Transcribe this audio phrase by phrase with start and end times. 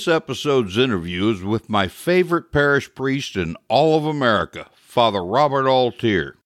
[0.00, 5.66] This episode's interview is with my favorite parish priest in all of America, Father Robert
[5.66, 6.36] Altier.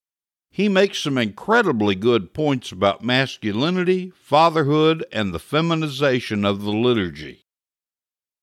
[0.50, 7.44] He makes some incredibly good points about masculinity, fatherhood, and the feminization of the liturgy.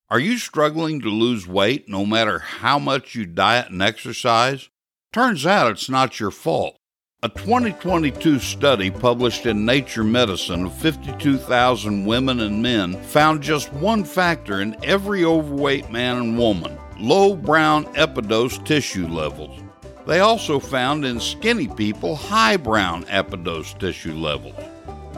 [0.09, 4.69] Are you struggling to lose weight no matter how much you diet and exercise?
[5.11, 6.77] Turns out it's not your fault.
[7.23, 14.03] A 2022 study published in Nature Medicine of 52,000 women and men found just one
[14.03, 19.61] factor in every overweight man and woman low brown epidermal tissue levels.
[20.07, 24.55] They also found in skinny people high brown epidermal tissue levels.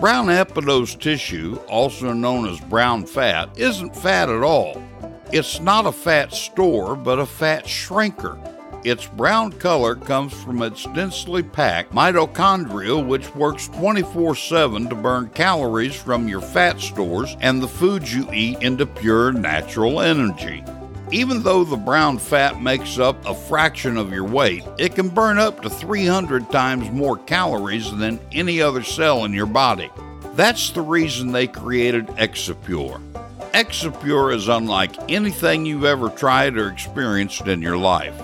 [0.02, 4.84] Brown epidermal tissue, also known as brown fat, isn't fat at all.
[5.32, 8.53] It's not a fat store, but a fat shrinker.
[8.84, 15.30] Its brown color comes from its densely packed mitochondria, which works 24 7 to burn
[15.30, 20.66] calories from your fat stores and the foods you eat into pure natural energy.
[21.12, 25.38] Even though the brown fat makes up a fraction of your weight, it can burn
[25.38, 29.90] up to 300 times more calories than any other cell in your body.
[30.34, 33.00] That's the reason they created Exipure.
[33.54, 38.20] Exipure is unlike anything you've ever tried or experienced in your life.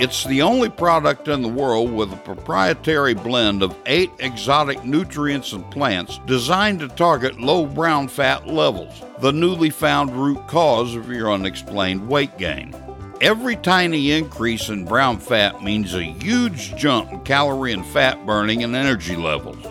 [0.00, 5.52] It's the only product in the world with a proprietary blend of eight exotic nutrients
[5.52, 11.12] and plants designed to target low brown fat levels, the newly found root cause of
[11.12, 12.74] your unexplained weight gain.
[13.20, 18.64] Every tiny increase in brown fat means a huge jump in calorie and fat burning
[18.64, 19.62] and energy levels.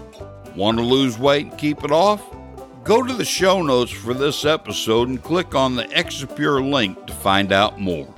[0.56, 2.24] Want to lose weight and keep it off?
[2.84, 7.14] Go to the show notes for this episode and click on the Exipure link to
[7.14, 8.14] find out more.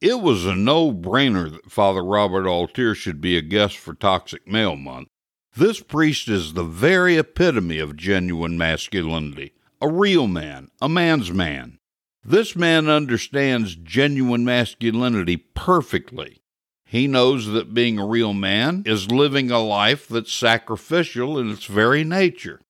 [0.00, 4.46] It was a no brainer that Father Robert Altier should be a guest for Toxic
[4.46, 5.08] Male Month.
[5.56, 11.78] This priest is the very epitome of genuine masculinity, a real man, a man's man.
[12.22, 16.42] This man understands genuine masculinity perfectly.
[16.84, 21.64] He knows that being a real man is living a life that's sacrificial in its
[21.64, 22.60] very nature.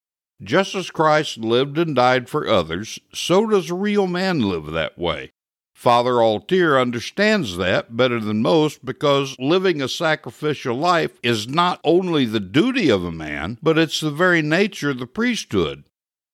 [0.43, 4.97] Just as Christ lived and died for others, so does a real man live that
[4.99, 5.33] way.
[5.79, 12.25] Father Altier understands that better than most because living a sacrificial life is not only
[12.25, 15.85] the duty of a man, but it's the very nature of the priesthood.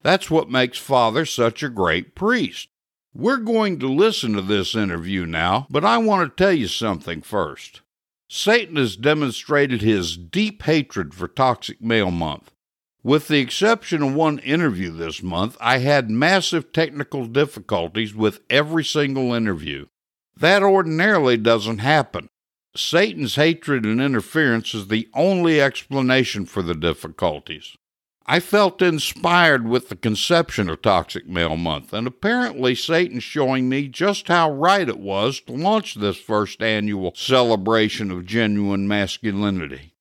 [0.01, 2.71] That's what makes Father such a great priest.
[3.13, 7.21] We're going to listen to this interview now, but I want to tell you something
[7.21, 7.83] first.
[8.31, 12.54] Satan has demonstrated his deep hatred for Toxic Male Month.
[13.05, 18.83] With the exception of one interview this month, I had massive technical difficulties with every
[18.83, 19.89] single interview.
[20.35, 22.31] That ordinarily doesn't happen.
[22.75, 27.77] Satan's hatred and interference is the only explanation for the difficulties.
[28.25, 33.87] I felt inspired with the conception of Toxic Male Month, and apparently Satan's showing me
[33.87, 39.94] just how right it was to launch this first annual celebration of genuine masculinity.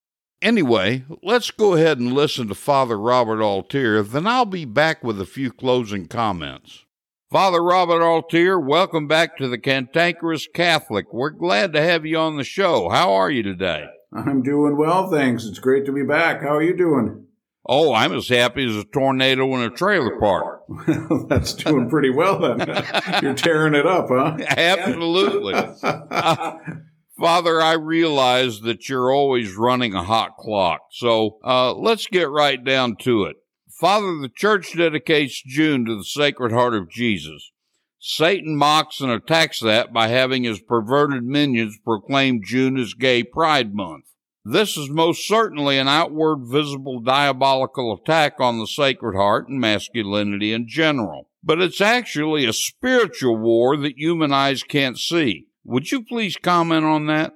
[0.43, 5.21] Anyway, let's go ahead and listen to Father Robert Altier, then I'll be back with
[5.21, 6.83] a few closing comments.
[7.31, 11.13] Father Robert Altier, welcome back to the Cantankerous Catholic.
[11.13, 12.89] We're glad to have you on the show.
[12.89, 13.85] How are you today?
[14.11, 15.45] I'm doing well, thanks.
[15.45, 16.41] It's great to be back.
[16.41, 17.25] How are you doing?
[17.65, 20.49] Oh, I'm as happy as a tornado in a trailer park.
[21.09, 22.83] Well, that's doing pretty well then.
[23.21, 24.37] You're tearing it up, huh?
[24.57, 25.53] Absolutely.
[27.17, 32.63] Father, I realize that you're always running a hot clock, so uh, let's get right
[32.63, 33.35] down to it.
[33.69, 37.51] Father, the church dedicates June to the Sacred Heart of Jesus.
[37.99, 43.75] Satan mocks and attacks that by having his perverted minions proclaim June as Gay Pride
[43.75, 44.05] Month.
[44.43, 50.51] This is most certainly an outward visible diabolical attack on the Sacred Heart and masculinity
[50.51, 51.29] in general.
[51.43, 55.47] But it's actually a spiritual war that human eyes can't see.
[55.65, 57.33] Would you please comment on that?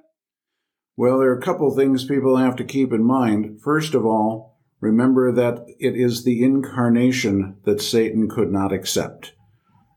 [0.96, 3.60] Well, there are a couple things people have to keep in mind.
[3.62, 9.32] First of all, remember that it is the incarnation that Satan could not accept.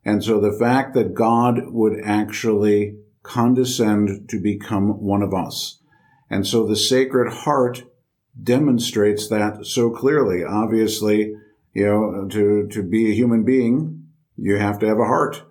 [0.05, 5.79] And so the fact that God would actually condescend to become one of us.
[6.29, 7.83] And so the Sacred Heart
[8.41, 10.43] demonstrates that so clearly.
[10.43, 11.35] Obviously,
[11.73, 14.07] you know, to, to be a human being,
[14.37, 15.43] you have to have a heart.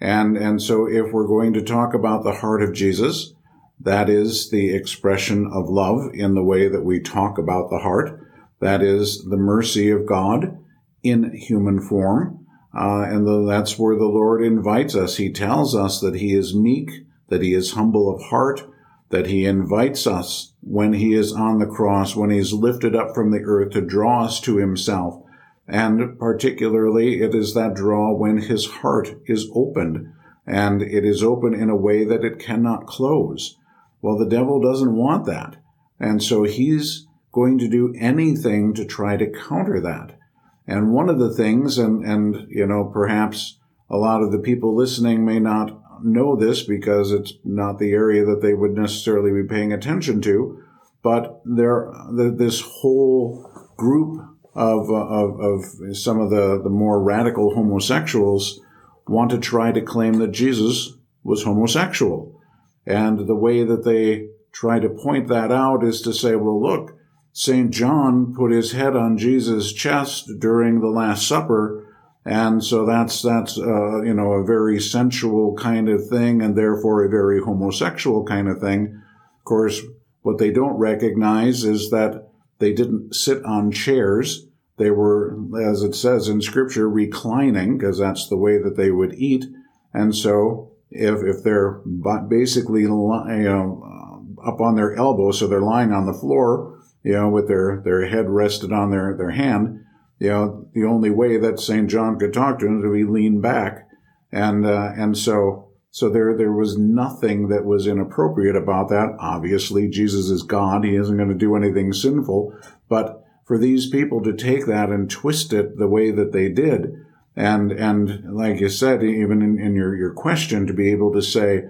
[0.00, 3.34] And, and so if we're going to talk about the heart of Jesus,
[3.78, 8.20] that is the expression of love in the way that we talk about the heart.
[8.60, 10.58] That is the mercy of God
[11.02, 12.46] in human form.
[12.74, 15.16] Uh, and the, that's where the Lord invites us.
[15.16, 16.90] He tells us that he is meek,
[17.28, 18.62] that he is humble of heart,
[19.08, 23.32] that he invites us when he is on the cross, when he's lifted up from
[23.32, 25.22] the earth to draw us to himself.
[25.70, 30.12] And particularly, it is that draw when his heart is opened,
[30.44, 33.56] and it is open in a way that it cannot close.
[34.02, 35.58] Well, the devil doesn't want that.
[36.00, 40.18] And so he's going to do anything to try to counter that.
[40.66, 43.58] And one of the things, and, and, you know, perhaps
[43.88, 48.24] a lot of the people listening may not know this because it's not the area
[48.24, 50.64] that they would necessarily be paying attention to,
[51.02, 58.60] but there, this whole group of, of, of some of the, the more radical homosexuals
[59.06, 62.40] want to try to claim that Jesus was homosexual.
[62.86, 66.96] And the way that they try to point that out is to say, well, look,
[67.32, 67.70] St.
[67.70, 71.86] John put his head on Jesus' chest during the Last Supper,
[72.24, 77.04] and so that's, that's, uh, you know, a very sensual kind of thing, and therefore
[77.04, 79.00] a very homosexual kind of thing.
[79.38, 79.80] Of course,
[80.22, 82.29] what they don't recognize is that
[82.60, 84.46] they didn't sit on chairs.
[84.76, 89.14] They were, as it says in scripture, reclining because that's the way that they would
[89.14, 89.46] eat.
[89.92, 91.80] And so if, if they're
[92.28, 97.28] basically, you know, up on their elbow, so they're lying on the floor, you know,
[97.28, 99.84] with their, their head rested on their, their hand,
[100.18, 101.88] you know, the only way that St.
[101.88, 103.88] John could talk to him is to be lean back.
[104.32, 109.16] And, uh, and so so there, there was nothing that was inappropriate about that.
[109.18, 110.84] Obviously, Jesus is God.
[110.84, 112.54] He isn't going to do anything sinful.
[112.88, 116.92] But for these people to take that and twist it the way that they did,
[117.34, 121.22] and, and like you said, even in, in your, your question, to be able to
[121.22, 121.64] say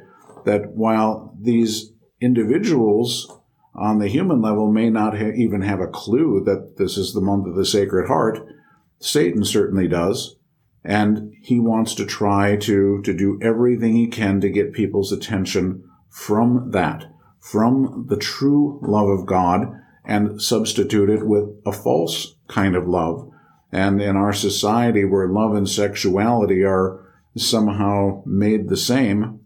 [0.45, 3.31] that while these individuals
[3.75, 7.21] on the human level may not ha- even have a clue that this is the
[7.21, 8.41] month of the Sacred Heart,
[8.99, 10.37] Satan certainly does
[10.85, 15.85] and he wants to try to, to do everything he can to get people's attention
[16.09, 19.73] from that, from the true love of God
[20.05, 23.31] and substitute it with a false kind of love.
[23.71, 27.07] And in our society where love and sexuality are
[27.37, 29.41] somehow made the same,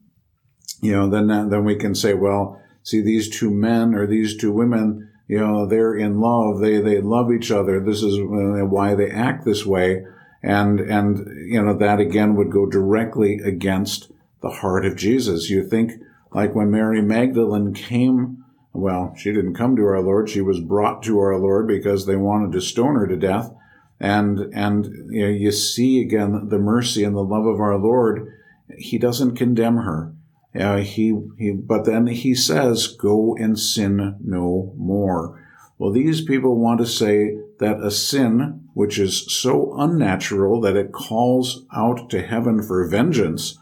[0.80, 4.52] you know, then, then we can say, well, see these two men or these two
[4.52, 6.60] women, you know, they're in love.
[6.60, 7.80] They, they love each other.
[7.80, 10.04] This is uh, why they act this way.
[10.46, 15.48] And, and, you know, that again would go directly against the heart of Jesus.
[15.48, 15.92] You think
[16.32, 20.28] like when Mary Magdalene came, well, she didn't come to our Lord.
[20.28, 23.54] She was brought to our Lord because they wanted to stone her to death.
[23.98, 28.30] And, and, you know, you see again the mercy and the love of our Lord.
[28.76, 30.12] He doesn't condemn her.
[30.54, 35.40] Uh, he, he, but then he says, go and sin no more.
[35.84, 40.92] Well, these people want to say that a sin, which is so unnatural that it
[40.92, 43.58] calls out to heaven for vengeance,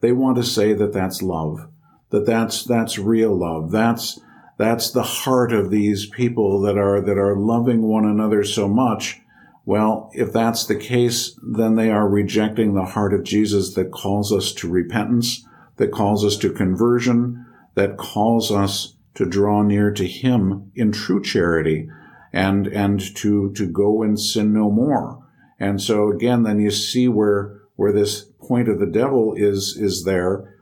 [0.00, 1.68] they want to say that that's love,
[2.10, 3.72] that that's, that's real love.
[3.72, 4.20] That's,
[4.56, 9.20] that's the heart of these people that are, that are loving one another so much.
[9.64, 14.32] Well, if that's the case, then they are rejecting the heart of Jesus that calls
[14.32, 15.44] us to repentance,
[15.78, 21.22] that calls us to conversion, that calls us to draw near to Him in true
[21.22, 21.88] charity
[22.32, 25.24] and, and to, to go and sin no more.
[25.58, 30.04] And so again, then you see where, where this point of the devil is is
[30.04, 30.54] there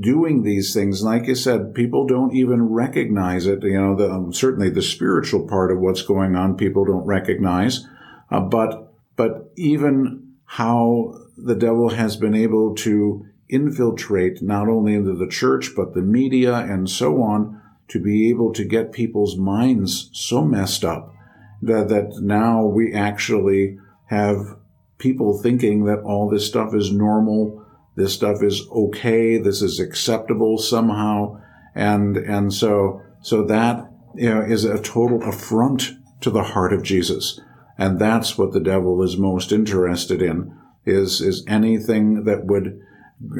[0.00, 1.02] doing these things.
[1.02, 3.62] Like I said, people don't even recognize it.
[3.62, 7.86] You know, the, um, certainly the spiritual part of what's going on, people don't recognize.
[8.30, 15.14] Uh, but but even how the devil has been able to infiltrate not only into
[15.14, 20.10] the church but the media and so on to be able to get people's minds
[20.12, 21.14] so messed up
[21.62, 24.56] that, that now we actually have
[24.98, 27.64] people thinking that all this stuff is normal,
[27.96, 31.40] this stuff is okay, this is acceptable somehow,
[31.74, 36.82] and and so so that you know is a total affront to the heart of
[36.82, 37.40] Jesus,
[37.76, 40.56] and that's what the devil is most interested in
[40.86, 42.80] is is anything that would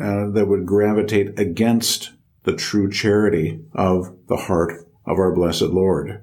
[0.03, 2.13] uh, that would gravitate against
[2.45, 6.23] the true charity of the heart of our blessed Lord.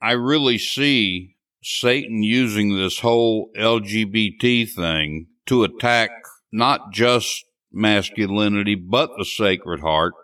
[0.00, 6.10] I really see Satan using this whole LGBT thing to attack
[6.52, 10.14] not just masculinity, but the Sacred Heart.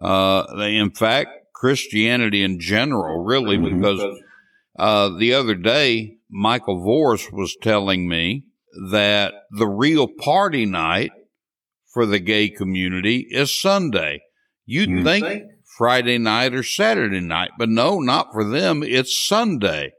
[0.00, 3.78] Uh, in fact, Christianity in general, really, mm-hmm.
[3.78, 4.18] because
[4.78, 8.44] uh, the other day, Michael Voris was telling me
[8.90, 11.12] that the real party night
[11.92, 14.20] for the gay community is Sunday.
[14.66, 15.04] You'd mm-hmm.
[15.04, 18.82] think Friday night or Saturday night, but no, not for them.
[18.82, 19.92] It's Sunday.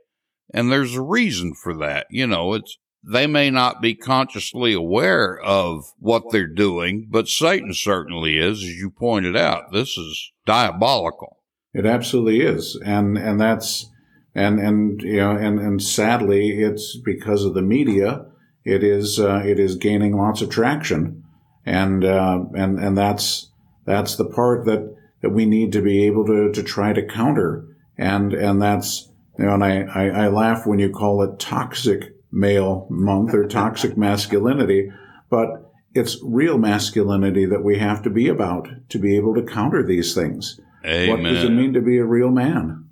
[0.54, 2.08] And there's a reason for that.
[2.10, 7.74] You know, it's, they may not be consciously aware of what they're doing, but Satan
[7.74, 9.72] certainly is, as you pointed out.
[9.72, 11.38] This is diabolical.
[11.74, 12.80] It absolutely is.
[12.86, 13.92] And, and that's,
[14.34, 18.26] and, and, you know, and, and sadly, it's because of the media.
[18.64, 21.24] It is, uh, it is gaining lots of traction.
[21.66, 23.52] And, uh, and, and that's,
[23.86, 27.66] that's the part that, that we need to be able to, to try to counter.
[27.98, 32.16] And, and that's, you know, and I, I, I laugh when you call it toxic
[32.32, 34.92] male month or toxic masculinity,
[35.30, 39.82] but it's real masculinity that we have to be about to be able to counter
[39.82, 40.60] these things.
[40.86, 41.10] Amen.
[41.10, 42.90] What does it mean to be a real man?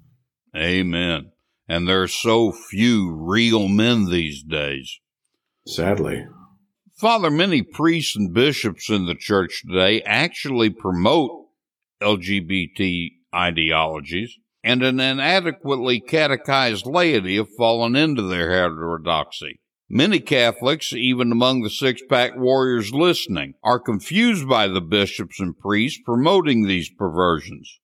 [0.55, 1.31] Amen.
[1.67, 4.99] And there are so few real men these days.
[5.67, 6.25] Sadly.
[7.03, 11.47] Father, many priests and bishops in the church today actually promote
[12.01, 19.59] LGBT ideologies and an inadequately catechized laity have fallen into their heterodoxy.
[19.89, 25.59] Many Catholics, even among the six pack warriors listening, are confused by the bishops and
[25.59, 27.81] priests promoting these perversions.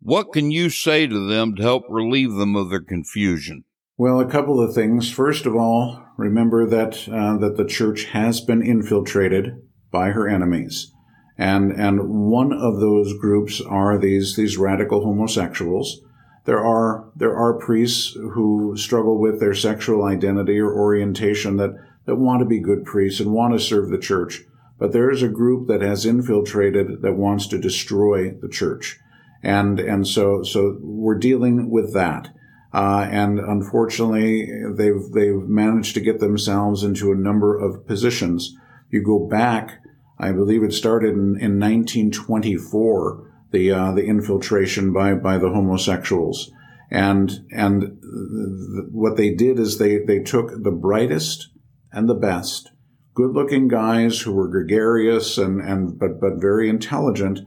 [0.00, 3.64] What can you say to them to help relieve them of their confusion?
[4.00, 5.10] Well, a couple of things.
[5.10, 10.90] First of all, remember that uh, that the church has been infiltrated by her enemies,
[11.36, 16.00] and and one of those groups are these these radical homosexuals.
[16.46, 21.74] There are there are priests who struggle with their sexual identity or orientation that
[22.06, 24.44] that want to be good priests and want to serve the church.
[24.78, 28.98] But there is a group that has infiltrated that wants to destroy the church.
[29.42, 32.30] And and so so we're dealing with that
[32.72, 38.56] uh, and unfortunately they've they've managed to get themselves into a number of positions.
[38.90, 39.78] You go back
[40.18, 46.50] i believe it started in, in 1924 the uh, the infiltration by by the homosexuals,
[46.90, 51.48] and and th- what they did is they they took the brightest
[51.92, 52.70] and the best,
[53.14, 57.40] good looking guys who were gregarious and and but but very intelligent,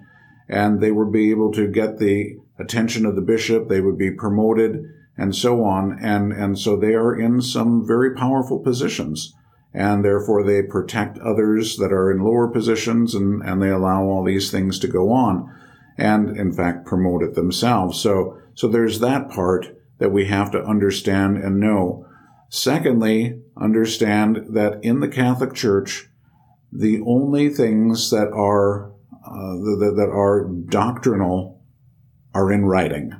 [0.49, 3.69] and they would be able to get the attention of the bishop.
[3.69, 4.83] They would be promoted
[5.17, 9.33] and so on, and and so they are in some very powerful positions
[9.73, 14.23] and therefore they protect others that are in lower positions and, and they allow all
[14.23, 15.49] these things to go on.
[15.97, 17.99] and in fact promote it themselves.
[17.99, 22.07] So, so there's that part that we have to understand and know.
[22.49, 26.09] Secondly, understand that in the Catholic Church,
[26.71, 28.91] the only things that are
[29.25, 31.61] uh, that, that are doctrinal
[32.33, 33.13] are in writing.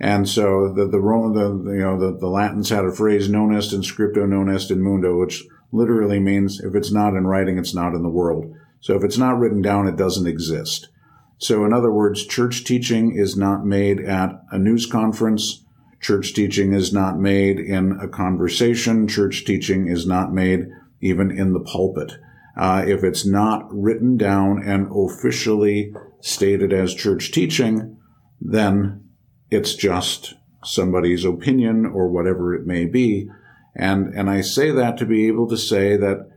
[0.00, 3.72] And so the the, the you know the, the Latins had a phrase non est
[3.74, 7.74] in scripto non est in mundo, which literally means if it's not in writing, it's
[7.74, 8.52] not in the world.
[8.80, 10.88] So if it's not written down, it doesn't exist.
[11.36, 15.64] So in other words, church teaching is not made at a news conference.
[16.00, 19.06] Church teaching is not made in a conversation.
[19.06, 20.66] Church teaching is not made
[21.02, 22.12] even in the pulpit.
[22.56, 27.98] Uh, if it's not written down and officially stated as church teaching,
[28.40, 29.02] then
[29.50, 33.28] it's just somebody's opinion or whatever it may be.
[33.74, 36.28] And, and I say that to be able to say that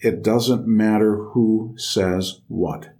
[0.00, 2.90] it doesn't matter who says what.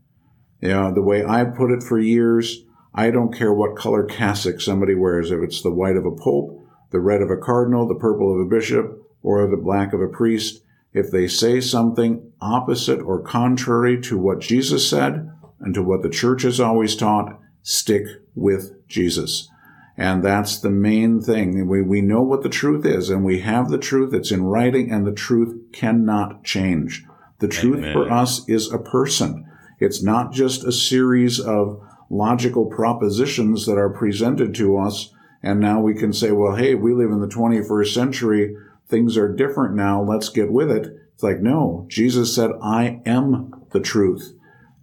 [0.60, 2.64] You know, the way I've put it for years,
[2.94, 6.60] I don't care what color cassock somebody wears, if it's the white of a pope,
[6.90, 10.08] the red of a cardinal, the purple of a bishop, or the black of a
[10.08, 10.62] priest.
[10.92, 16.10] If they say something opposite or contrary to what Jesus said and to what the
[16.10, 19.48] church has always taught, stick with Jesus.
[19.96, 21.68] And that's the main thing.
[21.68, 24.14] We, we know what the truth is and we have the truth.
[24.14, 27.04] It's in writing and the truth cannot change.
[27.40, 27.92] The truth Amen.
[27.92, 29.46] for us is a person.
[29.78, 35.12] It's not just a series of logical propositions that are presented to us.
[35.42, 38.56] And now we can say, well, hey, we live in the 21st century.
[38.86, 40.02] Things are different now.
[40.02, 40.94] Let's get with it.
[41.14, 44.34] It's like, no, Jesus said, I am the truth.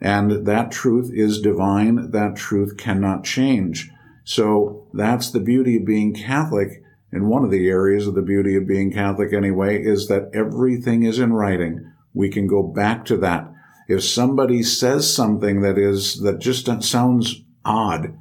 [0.02, 2.12] And that truth is divine.
[2.12, 3.92] That truth cannot change.
[4.30, 6.84] So that's the beauty of being Catholic.
[7.12, 11.02] And one of the areas of the beauty of being Catholic anyway is that everything
[11.02, 11.92] is in writing.
[12.14, 13.52] We can go back to that.
[13.88, 18.20] If somebody says something that is, that just sounds odd,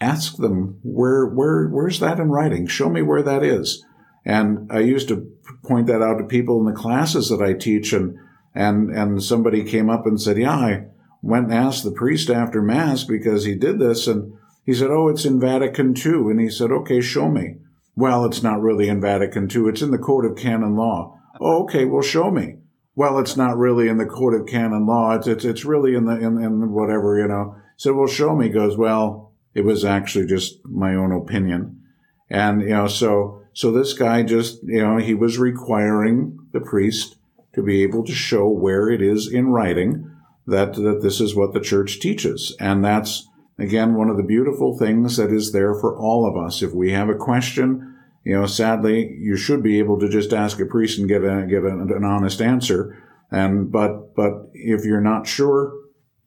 [0.00, 2.66] ask them, where, where, where's that in writing?
[2.66, 3.84] Show me where that is.
[4.24, 5.30] And I used to
[5.62, 8.18] point that out to people in the classes that I teach and,
[8.56, 10.86] and, and somebody came up and said, yeah, I
[11.22, 14.32] went and asked the priest after mass because he did this and
[14.68, 16.30] he said, Oh, it's in Vatican II.
[16.30, 17.54] And he said, Okay, show me.
[17.96, 19.62] Well, it's not really in Vatican II.
[19.70, 21.18] It's in the Code of Canon Law.
[21.40, 22.56] Oh, okay, well, show me.
[22.94, 25.12] Well, it's not really in the Code of Canon Law.
[25.12, 27.56] It's, it's, it's really in the, in, in whatever, you know.
[27.78, 28.48] So, well, show me.
[28.48, 31.82] He goes, well, it was actually just my own opinion.
[32.28, 37.16] And, you know, so, so this guy just, you know, he was requiring the priest
[37.54, 40.10] to be able to show where it is in writing
[40.46, 42.54] that, that this is what the church teaches.
[42.60, 43.27] And that's,
[43.58, 46.62] Again, one of the beautiful things that is there for all of us.
[46.62, 50.60] If we have a question, you know, sadly, you should be able to just ask
[50.60, 52.96] a priest and get a, get a, an honest answer.
[53.30, 55.72] And, but, but if you're not sure,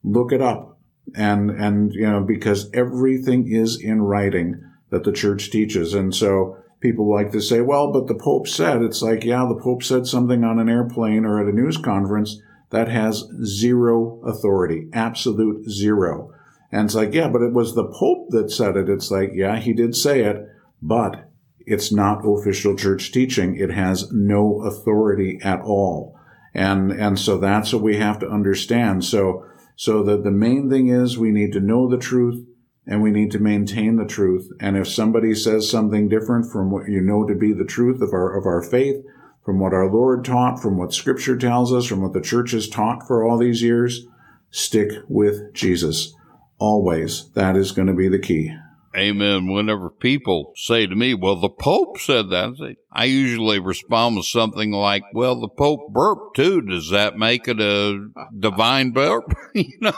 [0.03, 0.79] look it up.
[1.15, 5.93] And, and, you know, because everything is in writing that the church teaches.
[5.93, 9.59] And so people like to say, well, but the Pope said, it's like, yeah, the
[9.61, 12.39] Pope said something on an airplane or at a news conference
[12.71, 16.33] that has zero authority, absolute zero.
[16.71, 18.89] And it's like, yeah, but it was the Pope that said it.
[18.89, 20.47] It's like, yeah, he did say it,
[20.81, 21.29] but
[21.59, 23.57] it's not official church teaching.
[23.57, 26.17] It has no authority at all.
[26.53, 29.03] And, and so that's what we have to understand.
[29.03, 32.45] So, so that the main thing is we need to know the truth
[32.87, 34.49] and we need to maintain the truth.
[34.59, 38.13] And if somebody says something different from what you know to be the truth of
[38.13, 39.03] our, of our faith,
[39.43, 42.67] from what our Lord taught, from what scripture tells us, from what the church has
[42.67, 44.05] taught for all these years,
[44.51, 46.13] stick with Jesus
[46.61, 47.29] always.
[47.31, 48.55] That is going to be the key.
[48.95, 49.47] Amen.
[49.47, 54.71] Whenever people say to me, well, the Pope said that, I usually respond with something
[54.71, 56.61] like, well, the Pope burped too.
[56.61, 59.33] Does that make it a divine burp?
[59.55, 59.93] you know?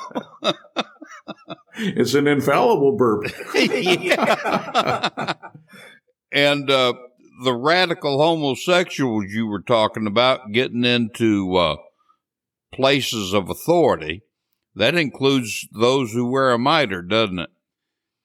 [1.76, 3.26] it's an infallible burp.
[6.32, 6.94] and uh,
[7.44, 11.78] the radical homosexuals you were talking about getting into uh,
[12.72, 14.22] places of authority
[14.76, 17.50] that includes those who wear a mitre, doesn't it?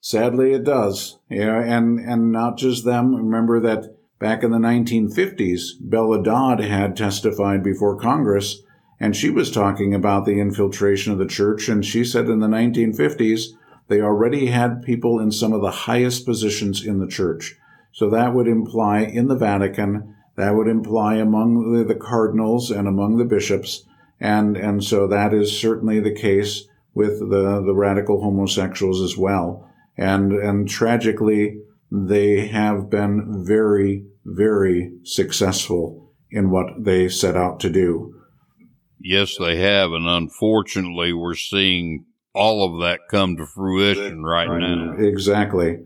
[0.00, 1.18] Sadly, it does.
[1.28, 3.14] Yeah, and and not just them.
[3.14, 8.62] Remember that back in the 1950s, Bella Dodd had testified before Congress,
[9.00, 11.68] and she was talking about the infiltration of the church.
[11.68, 13.48] And she said in the 1950s
[13.88, 17.56] they already had people in some of the highest positions in the church.
[17.92, 22.86] So that would imply in the Vatican, that would imply among the, the cardinals and
[22.86, 23.84] among the bishops
[24.20, 29.68] and, and so that is certainly the case with the, the radical homosexuals as well.
[29.96, 37.70] And, and tragically, they have been very, very successful in what they set out to
[37.70, 38.14] do.
[39.00, 39.92] Yes, they have.
[39.92, 42.04] And unfortunately, we're seeing
[42.34, 44.92] all of that come to fruition right, right now.
[44.98, 45.78] Exactly.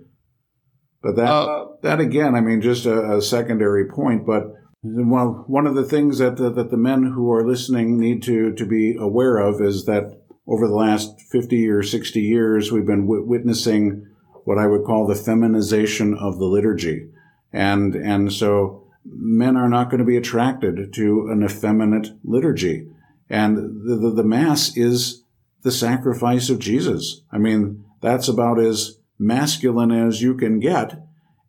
[1.02, 4.24] But that uh, that again, I mean, just a, a, secondary point.
[4.24, 8.22] But well, one of the things that the, that the men who are listening need
[8.24, 12.86] to to be aware of is that over the last fifty or sixty years, we've
[12.86, 14.06] been w- witnessing
[14.44, 17.08] what I would call the feminization of the liturgy,
[17.52, 22.88] and and so men are not going to be attracted to an effeminate liturgy,
[23.30, 25.22] and the, the, the mass is
[25.62, 27.22] the sacrifice of Jesus.
[27.30, 31.00] I mean, that's about as masculine as you can get.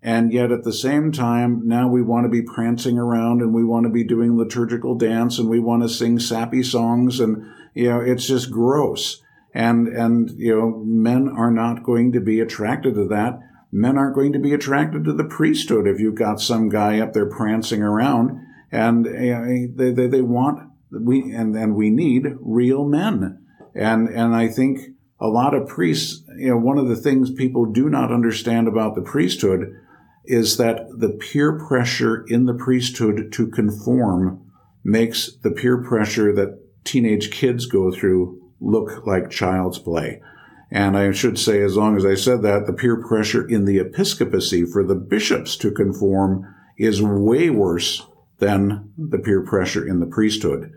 [0.04, 3.63] And yet at the same time, now we want to be prancing around and we
[3.63, 7.22] want to be doing liturgical dance and we want to sing sappy songs.
[7.22, 9.24] And, you know, it's just gross.
[9.54, 13.39] And, and, you know, men are not going to be attracted to that.
[13.72, 17.13] Men aren't going to be attracted to the priesthood if you've got some guy up
[17.13, 22.26] there prancing around and you know, they, they, they want, we, and, and we need
[22.42, 23.39] real men.
[23.74, 24.80] And, and I think
[25.22, 28.96] a lot of priests, you know, one of the things people do not understand about
[28.96, 29.80] the priesthood
[30.25, 34.39] is that the peer pressure in the priesthood to conform
[34.83, 40.21] makes the peer pressure that teenage kids go through look like child's play.
[40.71, 43.77] And I should say, as long as I said that, the peer pressure in the
[43.77, 48.05] episcopacy for the bishops to conform is way worse
[48.39, 50.71] than the peer pressure in the priesthood.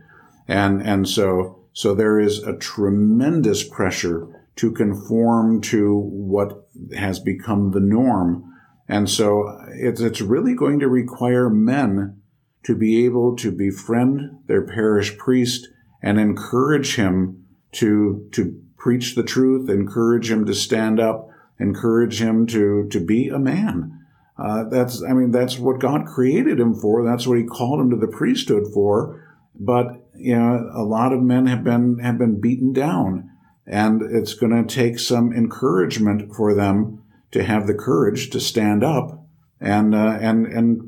[0.46, 7.70] And, and so, so there is a tremendous pressure to conform to what has become
[7.70, 8.52] the norm.
[8.88, 12.20] And so it's, it's really going to require men
[12.64, 15.68] to be able to befriend their parish priest
[16.02, 22.46] and encourage him to, to preach the truth, encourage him to stand up, encourage him
[22.46, 24.04] to, to be a man.
[24.38, 27.04] Uh, that's, I mean, that's what God created him for.
[27.04, 29.22] That's what he called him to the priesthood for.
[29.58, 33.30] But, you know, a lot of men have been, have been beaten down.
[33.66, 37.02] And it's going to take some encouragement for them
[37.36, 39.26] to have the courage to stand up
[39.60, 40.80] and, uh, and, and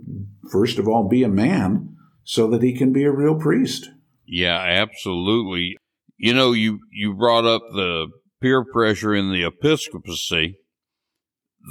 [0.50, 3.90] first of all, be a man so that he can be a real priest.
[4.26, 5.76] Yeah, absolutely.
[6.16, 8.08] You know, you, you brought up the
[8.40, 10.58] peer pressure in the episcopacy.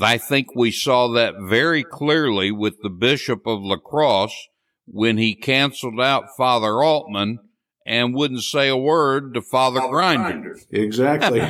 [0.01, 4.47] I think we saw that very clearly with the Bishop of La Crosse
[4.85, 7.39] when he canceled out Father Altman
[7.85, 10.57] and wouldn't say a word to Father, Father Grinder.
[10.71, 11.41] Exactly,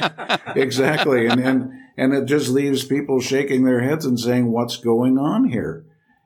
[0.62, 5.18] exactly, and and and it just leaves people shaking their heads and saying, "What's going
[5.18, 5.86] on here?"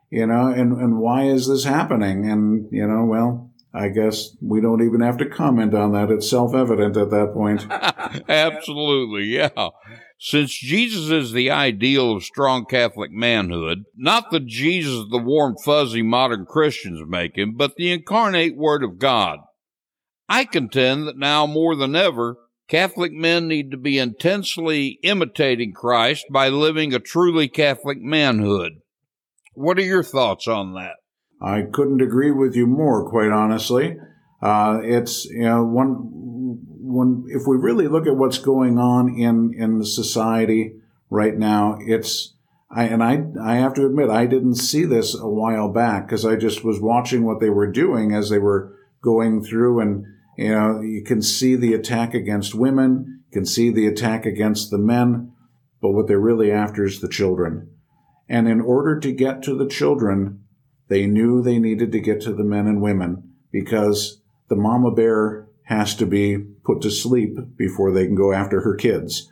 [0.10, 2.30] You know, and and why is this happening?
[2.30, 6.12] And you know, well, I guess we don't even have to comment on that.
[6.12, 7.66] It's self evident at that point.
[8.30, 9.70] Absolutely, yeah.
[10.20, 16.04] Since Jesus is the ideal of strong Catholic manhood, not the Jesus the warm, fuzzy
[16.04, 19.40] modern Christians make him, but the incarnate Word of God,
[20.28, 22.36] I contend that now more than ever,
[22.72, 28.80] Catholic men need to be intensely imitating Christ by living a truly Catholic manhood.
[29.54, 30.96] What are your thoughts on that?
[31.42, 33.98] I couldn't agree with you more, quite honestly.
[34.42, 35.98] Uh, it's you know one
[36.80, 40.76] when if we really look at what's going on in in the society
[41.10, 42.36] right now, it's
[42.74, 46.26] I and I I have to admit I didn't see this a while back because
[46.26, 50.06] I just was watching what they were doing as they were going through and
[50.38, 54.72] you know, you can see the attack against women, you can see the attack against
[54.72, 55.34] the men,
[55.82, 57.70] but what they're really after is the children.
[58.30, 60.44] And in order to get to the children,
[60.88, 65.48] they knew they needed to get to the men and women because the mama bear
[65.64, 69.30] has to be put to sleep before they can go after her kids.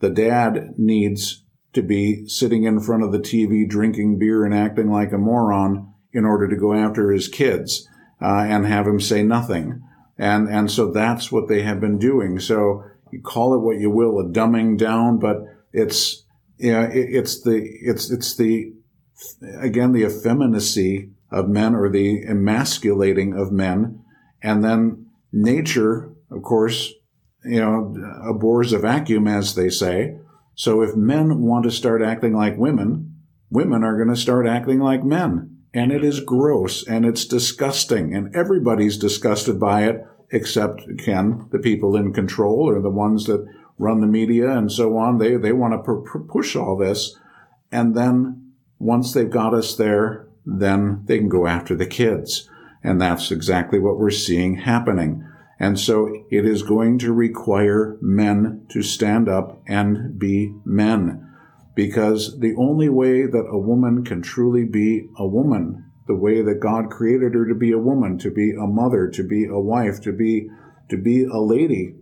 [0.00, 4.90] The dad needs to be sitting in front of the TV drinking beer and acting
[4.90, 7.88] like a moron in order to go after his kids
[8.20, 9.82] uh, and have him say nothing.
[10.18, 12.38] And, and so that's what they have been doing.
[12.38, 15.38] So you call it what you will, a dumbing down, but
[15.72, 16.24] it's,
[16.58, 18.72] you know, it, it's the, it's, it's the,
[19.60, 24.04] again, the effeminacy of men or the emasculating of men.
[24.42, 26.92] And then nature, of course,
[27.44, 27.94] you know,
[28.28, 30.18] abhors a vacuum, as they say.
[30.54, 33.16] So if men want to start acting like women,
[33.50, 38.14] women are going to start acting like men and it is gross and it's disgusting
[38.14, 43.46] and everybody's disgusted by it except Ken, the people in control or the ones that
[43.78, 45.18] run the media and so on.
[45.18, 47.18] They, they want to push all this.
[47.70, 52.48] And then once they've got us there, then they can go after the kids.
[52.82, 55.26] And that's exactly what we're seeing happening.
[55.58, 61.31] And so it is going to require men to stand up and be men
[61.74, 66.60] because the only way that a woman can truly be a woman, the way that
[66.60, 70.00] God created her to be a woman, to be a mother, to be a wife,
[70.02, 70.48] to be
[70.88, 71.94] to be a lady,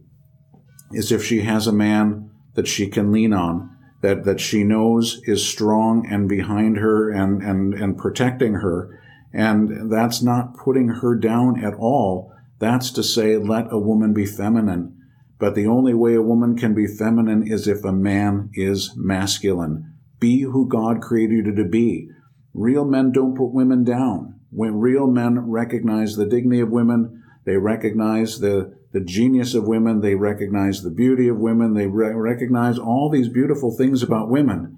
[0.92, 5.20] is if she has a man that she can lean on, that, that she knows
[5.24, 8.98] is strong and behind her and, and, and protecting her.
[9.32, 12.32] And that's not putting her down at all.
[12.58, 14.99] That's to say, let a woman be feminine.
[15.40, 19.94] But the only way a woman can be feminine is if a man is masculine.
[20.20, 22.10] Be who God created you to be.
[22.52, 24.38] Real men don't put women down.
[24.50, 30.02] When real men recognize the dignity of women, they recognize the, the genius of women,
[30.02, 34.76] they recognize the beauty of women, they re- recognize all these beautiful things about women,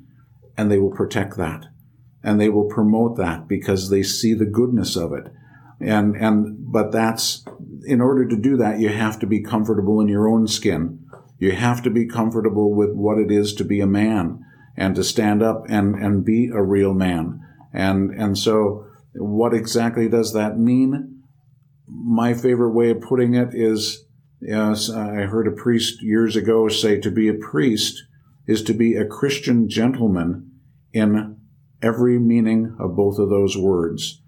[0.56, 1.66] and they will protect that.
[2.22, 5.32] And they will promote that because they see the goodness of it.
[5.82, 7.44] And, and, but that's,
[7.84, 11.04] in order to do that, you have to be comfortable in your own skin.
[11.38, 14.44] You have to be comfortable with what it is to be a man
[14.76, 17.40] and to stand up and, and be a real man.
[17.72, 21.22] And, and so what exactly does that mean?
[21.88, 24.04] My favorite way of putting it is,
[24.40, 28.02] yes, I heard a priest years ago say to be a priest
[28.46, 30.52] is to be a Christian gentleman
[30.92, 31.38] in
[31.82, 34.21] every meaning of both of those words.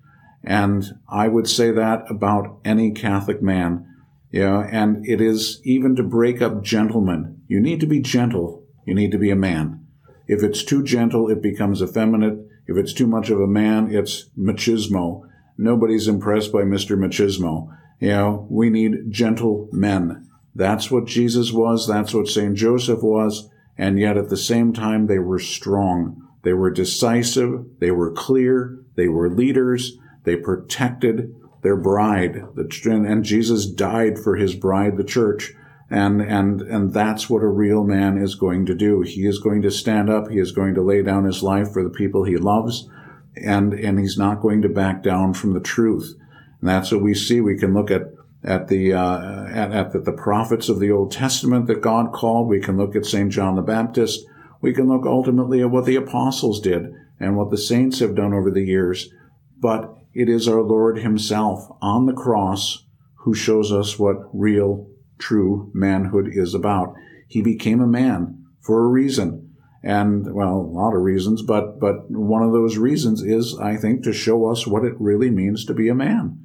[0.47, 3.87] And I would say that about any Catholic man.
[4.31, 7.43] You know, and it is even to break up gentlemen.
[7.47, 8.65] You need to be gentle.
[8.85, 9.87] You need to be a man.
[10.27, 12.39] If it's too gentle, it becomes effeminate.
[12.67, 15.23] If it's too much of a man, it's machismo.
[15.57, 16.97] Nobody's impressed by Mr.
[16.99, 17.69] Machismo.
[18.01, 20.29] You know, we need gentle men.
[20.55, 21.87] That's what Jesus was.
[21.87, 22.55] That's what St.
[22.55, 23.49] Joseph was.
[23.77, 26.29] And yet at the same time, they were strong.
[26.43, 27.67] They were decisive.
[27.81, 28.79] They were clear.
[28.97, 29.97] They were leaders.
[30.25, 32.45] They protected their bride.
[32.85, 35.53] And Jesus died for his bride, the church.
[35.91, 39.03] And, and, and that's what a real man is going to do.
[39.03, 40.31] He is going to stand up.
[40.31, 42.89] He is going to lay down his life for the people he loves.
[43.37, 46.15] And, and he's not going to back down from the truth.
[46.61, 47.41] And that's what we see.
[47.41, 48.03] We can look at,
[48.43, 52.49] at the, uh, at, at the, the prophets of the Old Testament that God called.
[52.49, 53.31] We can look at St.
[53.31, 54.25] John the Baptist.
[54.61, 58.33] We can look ultimately at what the apostles did and what the saints have done
[58.33, 59.11] over the years.
[59.59, 62.85] But it is our Lord Himself on the cross
[63.25, 66.95] who shows us what real, true manhood is about.
[67.27, 69.55] He became a man for a reason.
[69.83, 74.03] And, well, a lot of reasons, but, but one of those reasons is, I think,
[74.05, 76.39] to show us what it really means to be a man.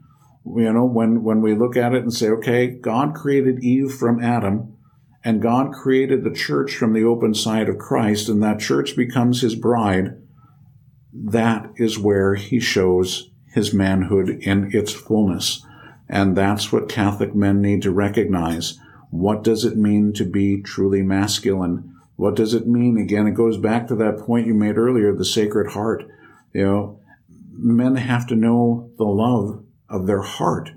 [0.45, 4.21] You know, when, when we look at it and say, okay, God created Eve from
[4.21, 4.75] Adam,
[5.23, 9.41] and God created the church from the open side of Christ, and that church becomes
[9.41, 10.17] his bride,
[11.13, 15.65] that is where he shows his manhood in its fullness.
[16.07, 18.79] And that's what Catholic men need to recognize.
[19.11, 21.95] What does it mean to be truly masculine?
[22.15, 22.97] What does it mean?
[22.97, 26.05] Again, it goes back to that point you made earlier, the Sacred Heart.
[26.53, 26.99] You know,
[27.51, 30.71] men have to know the love of their heart.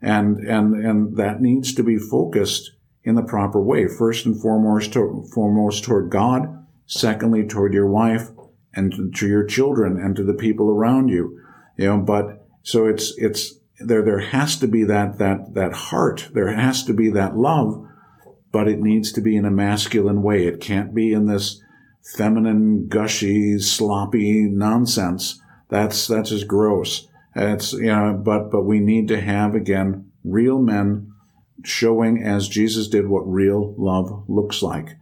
[0.00, 2.72] And, and, and that needs to be focused
[3.04, 3.88] in the proper way.
[3.88, 6.66] First and foremost, to, foremost toward God.
[6.86, 8.28] Secondly, toward your wife
[8.74, 11.38] and to your children and to the people around you
[11.78, 16.28] you know, but so it's, it's, there, there has to be that, that, that heart.
[16.34, 17.86] There has to be that love,
[18.52, 20.46] but it needs to be in a masculine way.
[20.46, 21.62] It can't be in this
[22.16, 25.40] feminine, gushy, sloppy nonsense.
[25.70, 27.06] That's, that's just gross.
[27.36, 31.12] It's, you know, but, but we need to have again, real men
[31.64, 34.96] showing as Jesus did what real love looks like.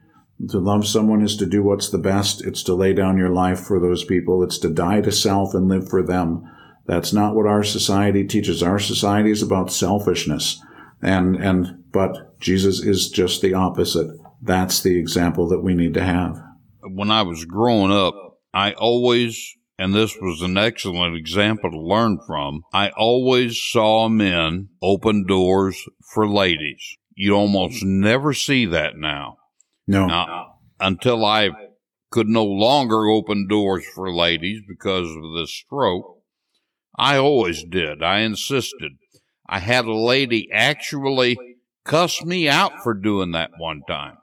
[0.50, 2.44] To love someone is to do what's the best.
[2.44, 4.42] It's to lay down your life for those people.
[4.42, 6.50] It's to die to self and live for them.
[6.86, 8.62] That's not what our society teaches.
[8.62, 10.60] Our society is about selfishness.
[11.02, 14.10] And, and, but Jesus is just the opposite.
[14.40, 16.40] That's the example that we need to have.
[16.82, 18.14] When I was growing up,
[18.54, 24.68] I always, and this was an excellent example to learn from, I always saw men
[24.80, 26.96] open doors for ladies.
[27.14, 29.38] You almost never see that now.
[29.86, 30.06] No.
[30.06, 31.50] Now, until I
[32.10, 36.15] could no longer open doors for ladies because of the stroke,
[36.96, 38.02] I always did.
[38.02, 38.92] I insisted.
[39.48, 41.38] I had a lady actually
[41.84, 44.18] cuss me out for doing that one time.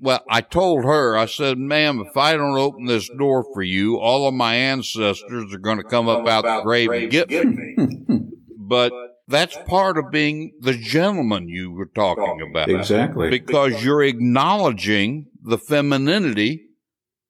[0.00, 3.98] Well, I told her, I said, ma'am, if I don't open this door for you,
[3.98, 7.76] all of my ancestors are going to come up out the grave and get me.
[8.58, 8.92] but
[9.28, 12.68] that's part of being the gentleman you were talking about.
[12.68, 13.30] Exactly.
[13.30, 16.66] Because you're acknowledging the femininity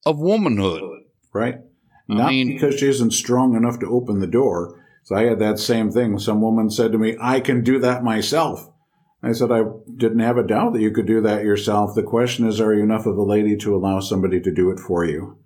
[0.05, 0.83] of womanhood.
[1.33, 1.59] Right.
[2.09, 4.81] Not mean, because she isn't strong enough to open the door.
[5.05, 6.19] So I had that same thing.
[6.19, 8.71] Some woman said to me, I can do that myself.
[9.23, 9.63] I said, I
[9.97, 11.95] didn't have a doubt that you could do that yourself.
[11.95, 14.79] The question is, are you enough of a lady to allow somebody to do it
[14.79, 15.39] for you?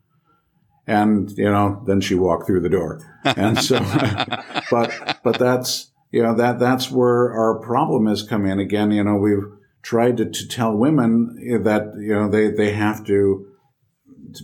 [0.86, 3.00] And, you know, then she walked through the door.
[3.24, 3.78] And so,
[4.70, 8.58] but, but that's, you know, that, that's where our problem has come in.
[8.58, 9.44] Again, you know, we've
[9.82, 13.47] tried to, to tell women that, you know, they, they have to,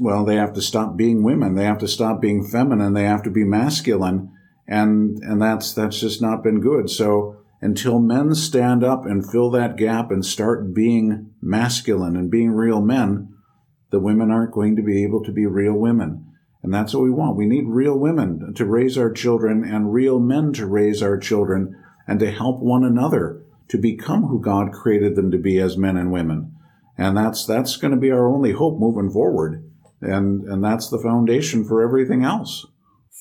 [0.01, 1.55] well, they have to stop being women.
[1.55, 2.95] They have to stop being feminine.
[2.95, 4.31] They have to be masculine.
[4.67, 6.89] And, and that's, that's just not been good.
[6.91, 12.51] So until men stand up and fill that gap and start being masculine and being
[12.51, 13.35] real men,
[13.91, 16.27] the women aren't going to be able to be real women.
[16.63, 17.37] And that's what we want.
[17.37, 21.77] We need real women to raise our children and real men to raise our children
[22.07, 25.97] and to help one another to become who God created them to be as men
[25.97, 26.55] and women.
[26.97, 29.65] And that's, that's going to be our only hope moving forward.
[30.05, 32.67] And, and that's the foundation for everything else.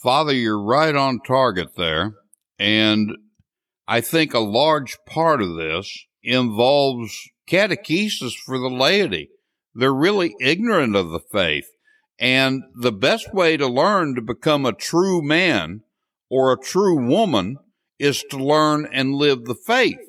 [0.02, 2.14] Father, you're right on target there.
[2.60, 3.12] And
[3.88, 7.18] I think a large part of this involves
[7.48, 9.30] catechesis for the laity.
[9.74, 11.68] They're really ignorant of the faith.
[12.20, 15.82] And the best way to learn to become a true man
[16.30, 17.58] or a true woman
[18.00, 20.00] is to learn and live the faith.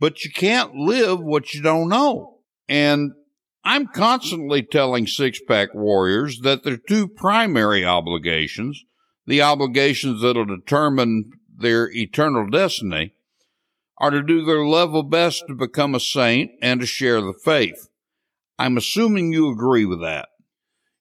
[0.00, 2.38] But you can't live what you don't know.
[2.68, 3.12] And
[3.68, 8.82] I'm constantly telling six pack warriors that their two primary obligations
[9.26, 13.12] the obligations that'll determine their eternal destiny
[13.98, 17.90] are to do their level best to become a saint and to share the faith.
[18.58, 20.30] I'm assuming you agree with that.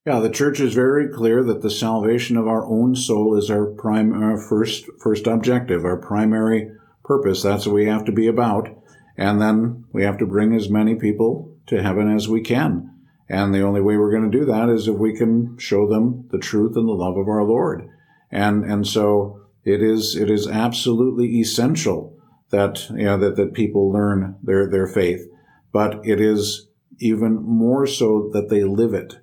[0.05, 3.67] Yeah, the church is very clear that the salvation of our own soul is our
[3.67, 6.69] prime our first first objective, our primary
[7.05, 7.43] purpose.
[7.43, 8.67] That's what we have to be about.
[9.15, 12.93] And then we have to bring as many people to heaven as we can.
[13.29, 16.27] And the only way we're going to do that is if we can show them
[16.31, 17.89] the truth and the love of our Lord.
[18.31, 22.17] And and so it is it is absolutely essential
[22.51, 25.27] that you know that, that people learn their, their faith.
[25.73, 26.67] But it is
[26.99, 29.17] even more so that they live it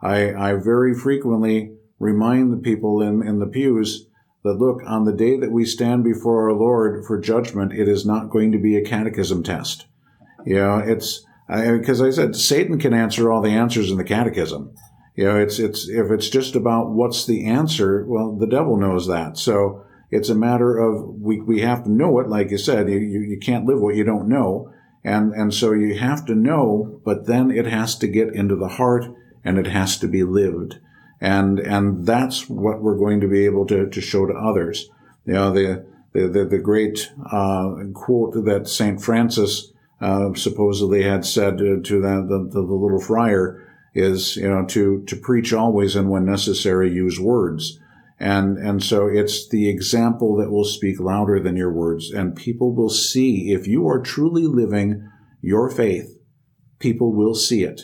[0.00, 4.06] I, I very frequently remind the people in, in the pews
[4.44, 8.06] that look, on the day that we stand before our Lord for judgment, it is
[8.06, 9.86] not going to be a catechism test.
[10.46, 14.04] You know, it's, because I, I said, Satan can answer all the answers in the
[14.04, 14.74] catechism.
[15.16, 19.08] You know, it's, it's, if it's just about what's the answer, well, the devil knows
[19.08, 19.36] that.
[19.36, 22.28] So it's a matter of, we, we have to know it.
[22.28, 24.72] Like you said, you, you, can't live what you don't know.
[25.02, 28.68] And, and so you have to know, but then it has to get into the
[28.68, 29.06] heart
[29.44, 30.78] and it has to be lived.
[31.20, 34.88] And, and that's what we're going to be able to, to show to others.
[35.24, 39.02] You know, the, the, the, the great, uh, quote that St.
[39.02, 44.64] Francis, uh, supposedly had said to, to the, the, the little friar is, you know,
[44.66, 47.80] to, to preach always and when necessary use words.
[48.20, 52.10] And, and so it's the example that will speak louder than your words.
[52.10, 55.08] And people will see if you are truly living
[55.40, 56.18] your faith,
[56.78, 57.82] people will see it.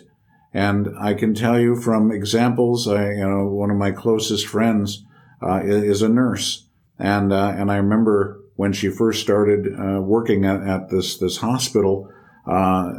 [0.53, 5.05] And I can tell you from examples, I, you know, one of my closest friends
[5.43, 10.45] uh, is a nurse, and uh, and I remember when she first started uh, working
[10.45, 12.11] at, at, this this hospital,
[12.47, 12.93] uh,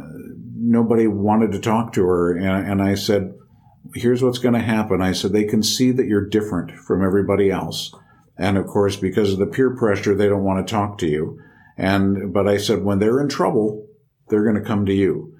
[0.54, 3.34] nobody wanted to talk to her, and, and I said,
[3.94, 7.50] "Here's what's going to happen." I said, "They can see that you're different from everybody
[7.50, 7.94] else,
[8.36, 11.38] and of course, because of the peer pressure, they don't want to talk to you."
[11.76, 13.86] And but I said, when they're in trouble,
[14.28, 15.34] they're going to come to you.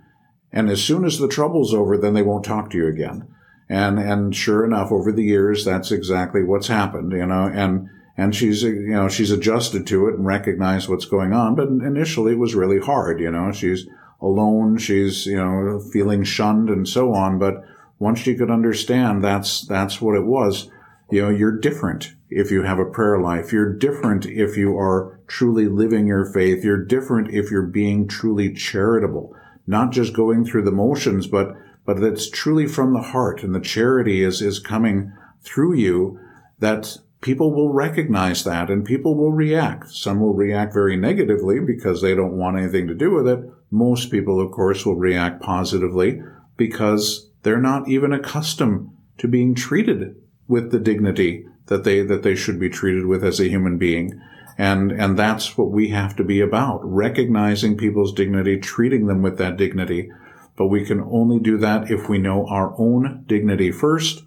[0.52, 3.28] And as soon as the trouble's over, then they won't talk to you again.
[3.68, 8.34] And, and sure enough, over the years, that's exactly what's happened, you know, and, and
[8.34, 11.54] she's, uh, you know, she's adjusted to it and recognized what's going on.
[11.54, 13.86] But initially it was really hard, you know, she's
[14.20, 14.78] alone.
[14.78, 17.38] She's, you know, feeling shunned and so on.
[17.38, 17.62] But
[17.98, 20.70] once she could understand that's, that's what it was,
[21.10, 23.52] you know, you're different if you have a prayer life.
[23.52, 26.64] You're different if you are truly living your faith.
[26.64, 32.00] You're different if you're being truly charitable not just going through the motions, but but
[32.00, 36.20] that's truly from the heart, and the charity is is coming through you.
[36.58, 39.90] That people will recognize that, and people will react.
[39.90, 43.40] Some will react very negatively because they don't want anything to do with it.
[43.68, 46.22] Most people, of course, will react positively
[46.56, 50.14] because they're not even accustomed to being treated
[50.46, 54.22] with the dignity that they that they should be treated with as a human being.
[54.56, 59.36] And, and that's what we have to be about, recognizing people's dignity, treating them with
[59.38, 60.12] that dignity.
[60.56, 64.22] But we can only do that if we know our own dignity first.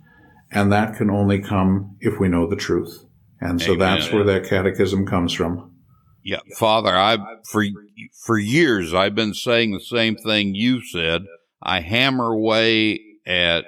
[0.52, 3.06] And that can only come if we know the truth.
[3.39, 3.80] And so Amen.
[3.80, 5.76] that's where that catechism comes from.
[6.24, 7.18] Yeah, Father, I
[7.50, 7.64] for
[8.26, 11.24] for years I've been saying the same thing you said.
[11.62, 13.64] I hammer away at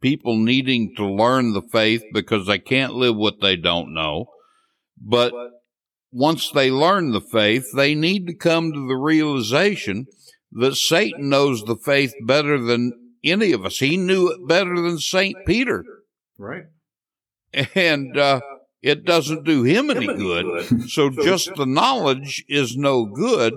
[0.00, 4.26] people needing to learn the faith because they can't live what they don't know.
[5.00, 5.32] But
[6.12, 10.06] once they learn the faith, they need to come to the realization
[10.52, 12.92] that Satan knows the faith better than
[13.24, 13.78] any of us.
[13.78, 15.36] He knew it better than St.
[15.46, 15.84] Peter.
[16.38, 16.66] Right.
[17.74, 18.40] And uh,
[18.82, 20.66] it doesn't do him any good.
[20.88, 23.54] So just the knowledge is no good.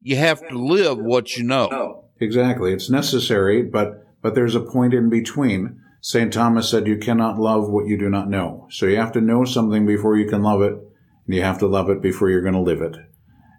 [0.00, 2.04] you have to live what you know.
[2.20, 2.72] Exactly.
[2.72, 5.80] It's necessary, but but there's a point in between.
[6.00, 6.32] St.
[6.32, 8.66] Thomas said you cannot love what you do not know.
[8.70, 11.66] So you have to know something before you can love it, and you have to
[11.66, 12.96] love it before you're going to live it.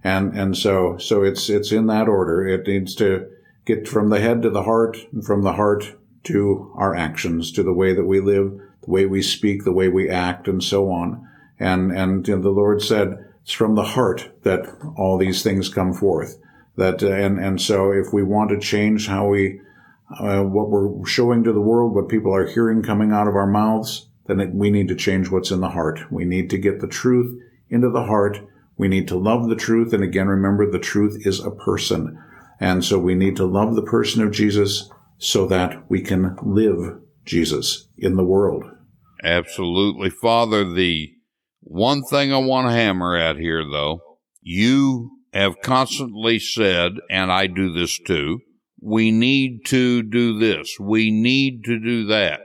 [0.03, 2.47] And and so so it's it's in that order.
[2.47, 3.27] It needs to
[3.65, 5.95] get from the head to the heart, and from the heart
[6.25, 9.87] to our actions, to the way that we live, the way we speak, the way
[9.87, 11.27] we act, and so on.
[11.59, 14.65] And and you know, the Lord said it's from the heart that
[14.97, 16.37] all these things come forth.
[16.75, 19.61] That uh, and and so if we want to change how we
[20.19, 23.47] uh, what we're showing to the world, what people are hearing coming out of our
[23.47, 26.11] mouths, then it, we need to change what's in the heart.
[26.11, 28.41] We need to get the truth into the heart.
[28.77, 29.93] We need to love the truth.
[29.93, 32.21] And again, remember the truth is a person.
[32.59, 36.99] And so we need to love the person of Jesus so that we can live
[37.25, 38.63] Jesus in the world.
[39.23, 40.09] Absolutely.
[40.09, 41.13] Father, the
[41.61, 43.99] one thing I want to hammer at here, though,
[44.41, 48.41] you have constantly said, and I do this too,
[48.79, 50.77] we need to do this.
[50.79, 52.41] We need to do that.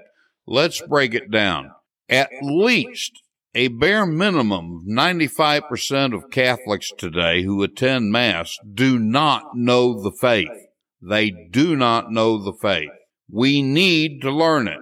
[0.46, 1.70] Let's break it down.
[2.08, 3.12] At least
[3.54, 10.12] a bare minimum of 95% of Catholics today who attend Mass do not know the
[10.12, 10.48] faith.
[11.02, 12.90] They do not know the faith.
[13.30, 14.80] We need to learn it.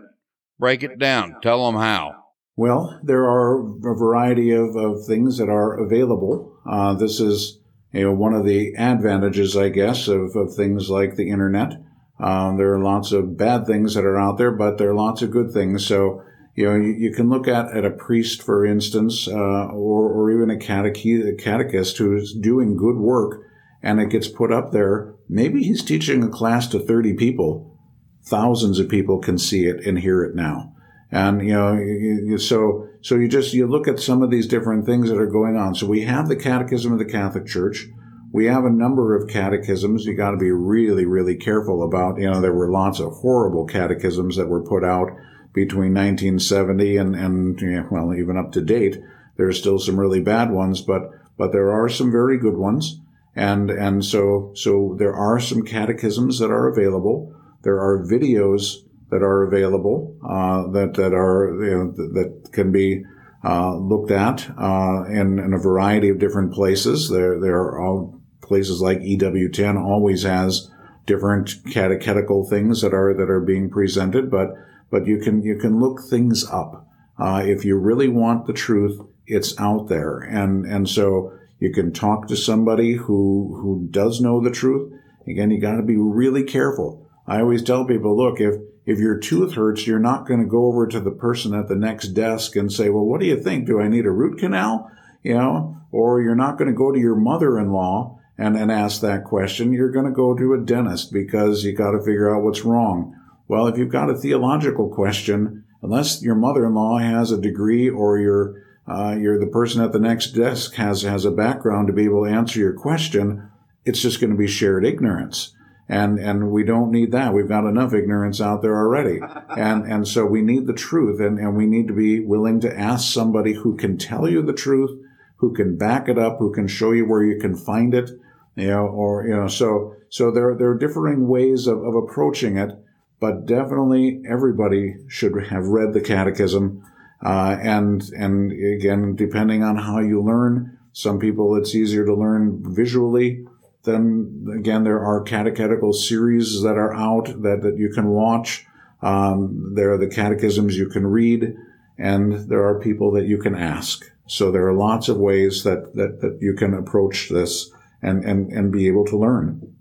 [0.59, 1.41] Break it down.
[1.43, 2.25] Tell them how.
[2.57, 6.59] Well, there are a variety of, of things that are available.
[6.69, 7.61] Uh, this is
[7.93, 11.75] you know, one of the advantages, I guess, of, of things like the internet.
[12.21, 15.23] Um, there are lots of bad things that are out there, but there are lots
[15.23, 15.87] of good things.
[15.87, 16.23] So,
[16.55, 20.31] you know, you, you can look at, at a priest, for instance, uh, or, or
[20.33, 23.43] even a, cateche- a catechist who's doing good work
[23.83, 25.15] and it gets put up there.
[25.29, 27.77] Maybe he's teaching a class to 30 people.
[28.25, 30.75] Thousands of people can see it and hear it now.
[31.11, 34.47] And, you know, you, you, so, so you just, you look at some of these
[34.47, 35.75] different things that are going on.
[35.75, 37.87] So we have the Catechism of the Catholic Church.
[38.31, 40.05] We have a number of catechisms.
[40.05, 43.65] You got to be really, really careful about, you know, there were lots of horrible
[43.65, 45.09] catechisms that were put out
[45.55, 48.99] between 1970 and, and, well, even up to date.
[49.37, 53.01] There's still some really bad ones, but, but there are some very good ones.
[53.39, 57.35] And, and so, so there are some catechisms that are available.
[57.63, 63.05] There are videos that are available uh, that that are you know, that can be
[63.45, 67.09] uh, looked at uh, in, in, a variety of different places.
[67.09, 70.71] There there are all places like EWTN always has
[71.07, 74.51] different catechetical things that are that are being presented, but
[74.91, 76.87] but you can you can look things up
[77.19, 79.01] uh, if you really want the truth.
[79.27, 84.41] It's out there, and and so you can talk to somebody who who does know
[84.41, 84.93] the truth.
[85.27, 87.09] Again, you got to be really careful.
[87.27, 88.55] I always tell people, look, if
[88.87, 91.77] if your tooth hurts, you're not going to go over to the person at the
[91.77, 93.67] next desk and say, well, what do you think?
[93.67, 94.91] Do I need a root canal?
[95.23, 99.25] You know, or you're not going to go to your mother-in-law and, and ask that
[99.25, 99.73] question.
[99.73, 103.15] You're going to go to a dentist because you got to figure out what's wrong.
[103.47, 108.63] Well, if you've got a theological question, unless your mother-in-law has a degree or your
[108.89, 112.25] uh, you're the person at the next desk has has a background to be able
[112.25, 113.51] to answer your question,
[113.85, 115.55] it's just going to be shared ignorance.
[115.89, 117.33] And and we don't need that.
[117.33, 119.21] We've got enough ignorance out there already,
[119.57, 122.79] and and so we need the truth, and and we need to be willing to
[122.79, 124.91] ask somebody who can tell you the truth,
[125.37, 128.11] who can back it up, who can show you where you can find it,
[128.55, 132.59] you know, or you know, so so there there are differing ways of, of approaching
[132.59, 132.73] it,
[133.21, 136.85] but definitely everybody should have read the Catechism,
[137.25, 142.63] uh, and and again, depending on how you learn, some people it's easier to learn
[142.63, 143.45] visually
[143.85, 148.67] then again, there are catechetical series that are out that, that you can watch.
[149.03, 151.55] Um, there are the catechisms you can read,
[151.97, 154.05] and there are people that you can ask.
[154.27, 157.71] So there are lots of ways that, that, that you can approach this
[158.03, 159.75] and, and, and be able to learn.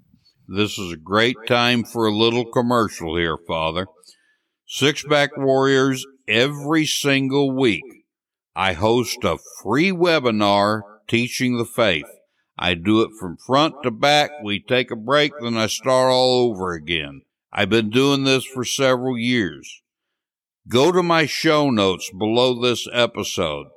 [0.48, 3.88] This is a great time for a little commercial here, Father.
[4.70, 8.06] Sixpack Warriors, every single week,
[8.56, 12.06] I host a free webinar teaching the faith.
[12.58, 14.32] I do it from front to back.
[14.44, 17.22] We take a break, then I start all over again.
[17.52, 19.82] I've been doing this for several years.
[20.68, 23.68] Go to my show notes below this episode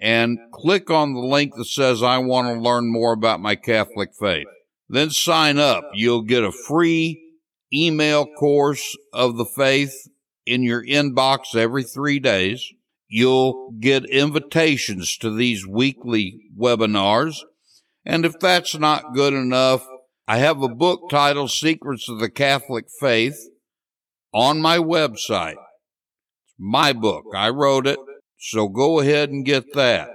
[0.00, 4.10] and click on the link that says I want to learn more about my Catholic
[4.18, 4.46] faith.
[4.88, 5.90] Then sign up.
[5.94, 7.22] You'll get a free
[7.72, 10.08] email course of the faith
[10.46, 12.72] in your inbox every three days.
[13.08, 17.36] You'll get invitations to these weekly webinars
[18.04, 19.86] and if that's not good enough,
[20.26, 23.38] I have a book titled Secrets of the Catholic Faith
[24.32, 25.52] on my website.
[25.52, 27.24] It's my book.
[27.34, 27.98] I wrote it,
[28.38, 30.10] so go ahead and get that.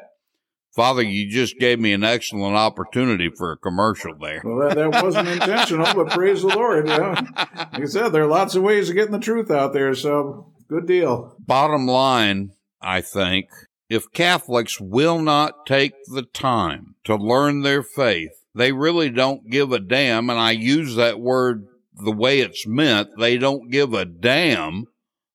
[0.77, 4.43] Father, you just gave me an excellent opportunity for a commercial there.
[4.45, 6.87] Well, that, that wasn't intentional, but praise the Lord.
[6.87, 7.15] You know?
[7.33, 10.53] Like I said, there are lots of ways of getting the truth out there, so
[10.67, 11.35] good deal.
[11.39, 13.49] Bottom line, I think,
[13.89, 19.71] if Catholics will not take the time to learn their faith, they really don't give
[19.71, 20.29] a damn.
[20.29, 21.65] And I use that word
[21.95, 23.17] the way it's meant.
[23.17, 24.85] They don't give a damn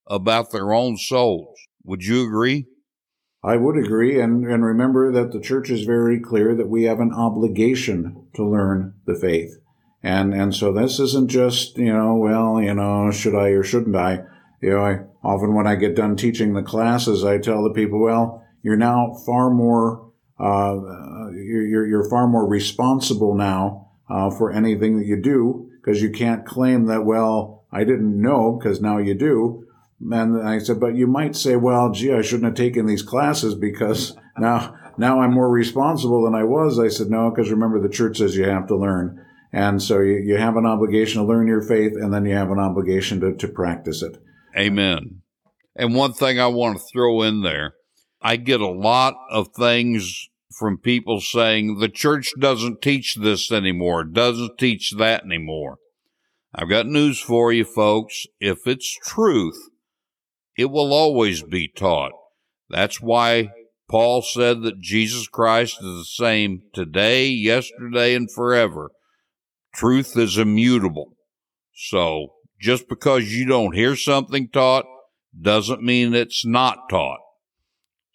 [0.06, 1.58] about their own souls.
[1.82, 2.66] Would you agree?
[3.44, 7.00] I would agree, and, and remember that the church is very clear that we have
[7.00, 9.58] an obligation to learn the faith.
[10.00, 13.96] And, and so this isn't just, you know, well, you know, should I or shouldn't
[13.96, 14.20] I?
[14.60, 18.00] You know, I often when I get done teaching the classes, I tell the people,
[18.00, 20.76] well, you're now far more, uh,
[21.32, 26.46] you're, you're far more responsible now, uh, for anything that you do, because you can't
[26.46, 29.66] claim that, well, I didn't know, because now you do.
[30.10, 33.54] And I said, but you might say, well, gee, I shouldn't have taken these classes
[33.54, 36.78] because now, now I'm more responsible than I was.
[36.78, 39.24] I said, no, because remember the church says you have to learn.
[39.52, 42.50] And so you, you have an obligation to learn your faith and then you have
[42.50, 44.16] an obligation to, to practice it.
[44.56, 45.22] Amen.
[45.76, 47.74] And one thing I want to throw in there,
[48.20, 50.28] I get a lot of things
[50.58, 55.78] from people saying the church doesn't teach this anymore, doesn't teach that anymore.
[56.54, 58.26] I've got news for you folks.
[58.38, 59.56] If it's truth,
[60.56, 62.12] it will always be taught.
[62.68, 63.50] That's why
[63.90, 68.90] Paul said that Jesus Christ is the same today, yesterday, and forever.
[69.74, 71.16] Truth is immutable.
[71.74, 72.28] So
[72.60, 74.86] just because you don't hear something taught
[75.38, 77.20] doesn't mean it's not taught.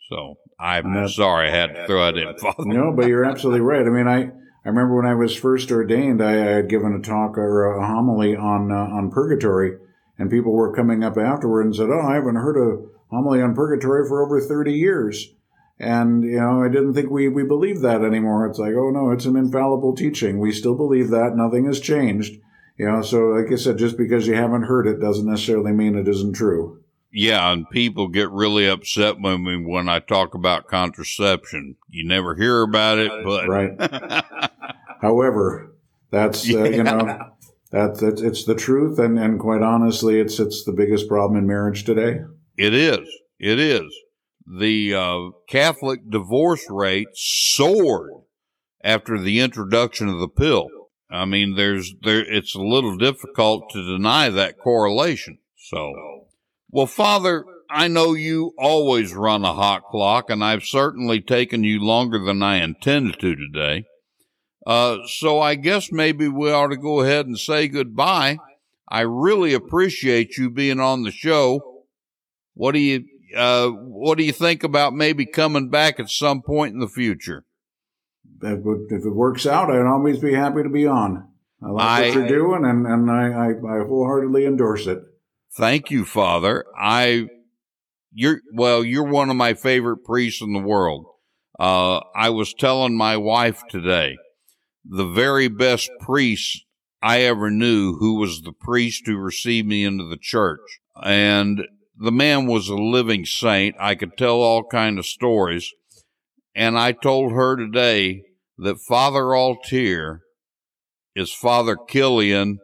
[0.09, 2.37] So I'm sorry I had to throw that in.
[2.37, 2.63] Father.
[2.65, 3.85] No, but you're absolutely right.
[3.85, 4.21] I mean, I,
[4.65, 7.85] I remember when I was first ordained, I, I had given a talk or a
[7.85, 9.73] homily on uh, on purgatory,
[10.17, 13.55] and people were coming up afterward and said, "Oh, I haven't heard a homily on
[13.55, 15.33] purgatory for over 30 years."
[15.79, 18.47] And, you know, I didn't think we, we believed that anymore.
[18.47, 20.39] It's like, oh no, it's an infallible teaching.
[20.39, 21.35] We still believe that.
[21.35, 22.39] Nothing has changed.
[22.77, 25.95] You know, so like I said, just because you haven't heard it doesn't necessarily mean
[25.95, 26.81] it isn't true.
[27.11, 31.75] Yeah, and people get really upset when we, when I talk about contraception.
[31.89, 34.53] You never hear about it, but right.
[35.01, 35.73] However,
[36.11, 36.75] that's uh, yeah.
[36.75, 37.31] you know
[37.71, 41.47] that, that it's the truth, and, and quite honestly, it's it's the biggest problem in
[41.47, 42.21] marriage today.
[42.57, 43.07] It is.
[43.39, 43.93] It is.
[44.45, 48.11] The uh, Catholic divorce rate soared
[48.83, 50.69] after the introduction of the pill.
[51.09, 52.19] I mean, there's there.
[52.21, 55.39] It's a little difficult to deny that correlation.
[55.55, 55.93] So,
[56.69, 61.83] well, Father, I know you always run a hot clock, and I've certainly taken you
[61.83, 63.85] longer than I intended to today.
[64.67, 68.37] Uh, so I guess maybe we ought to go ahead and say goodbye.
[68.85, 71.85] I really appreciate you being on the show.
[72.53, 73.05] What do you
[73.35, 77.45] uh, what do you think about maybe coming back at some point in the future?
[78.41, 81.29] If it works out, I'd always be happy to be on.
[81.63, 85.01] I like I, what you're doing, and, and I, I, I wholeheartedly endorse it.
[85.57, 86.65] Thank you, Father.
[86.77, 87.29] I,
[88.13, 88.83] you're well.
[88.83, 91.05] You're one of my favorite priests in the world.
[91.57, 94.17] Uh, I was telling my wife today
[94.89, 96.65] the very best priest
[97.01, 100.61] I ever knew who was the priest who received me into the church.
[101.03, 101.65] And
[101.95, 103.75] the man was a living saint.
[103.79, 105.71] I could tell all kind of stories.
[106.55, 108.23] And I told her today
[108.57, 110.19] that Father Altier
[111.15, 112.59] is Father Killian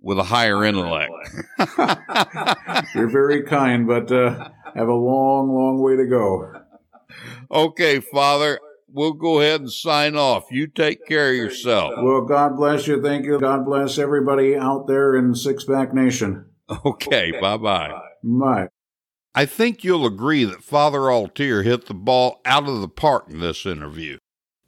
[0.00, 1.12] with a higher intellect.
[2.94, 6.52] You're very kind, but uh, have a long, long way to go.
[7.50, 8.60] Okay, Father
[8.96, 10.46] we'll go ahead and sign off.
[10.50, 11.92] You take care of yourself.
[11.98, 13.00] Well, God bless you.
[13.00, 13.38] Thank you.
[13.38, 16.46] God bless everybody out there in Six Pack Nation.
[16.84, 17.40] Okay, okay.
[17.40, 17.92] bye bye.
[18.24, 18.68] Bye.
[19.36, 23.38] I think you'll agree that Father Altier hit the ball out of the park in
[23.38, 24.18] this interview.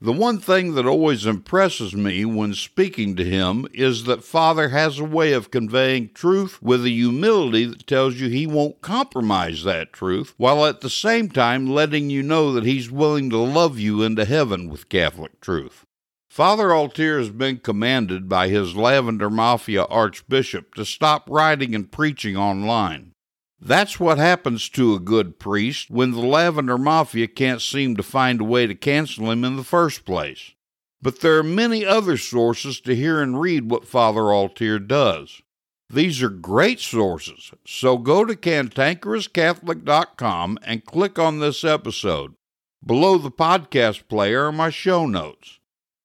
[0.01, 5.01] The one thing that always impresses me when speaking to him is that Father has
[5.01, 9.93] a way of conveying truth with a humility that tells you he won't compromise that
[9.93, 14.05] truth, while at the same time letting you know that he's willing to love you
[14.05, 15.85] into heaven with Catholic truth.
[16.31, 22.37] Father Altier has been commanded by his Lavender Mafia Archbishop to stop writing and preaching
[22.37, 23.15] online.
[23.61, 28.41] That's what happens to a good priest when the Lavender Mafia can't seem to find
[28.41, 30.53] a way to cancel him in the first place.
[31.03, 35.43] But there are many other sources to hear and read what Father Altier does.
[35.91, 42.35] These are great sources, so go to cantankerouscatholic.com and click on this episode.
[42.85, 45.59] Below the podcast player are my show notes.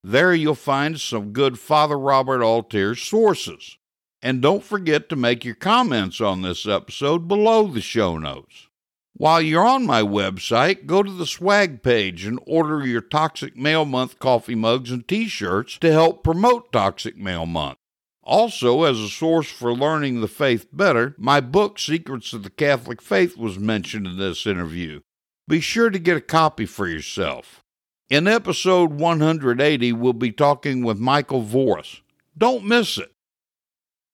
[0.03, 3.77] There you'll find some good Father Robert Altier sources.
[4.23, 8.69] And don't forget to make your comments on this episode below the show notes.
[9.15, 13.83] While you're on my website, go to the swag page and order your Toxic Male
[13.83, 17.77] Month coffee mugs and t shirts to help promote Toxic Male Month.
[18.23, 23.01] Also, as a source for learning the faith better, my book, Secrets of the Catholic
[23.01, 25.01] Faith, was mentioned in this interview.
[25.49, 27.61] Be sure to get a copy for yourself.
[28.09, 31.99] In episode 180, we'll be talking with Michael Voris.
[32.37, 33.11] Don't miss it.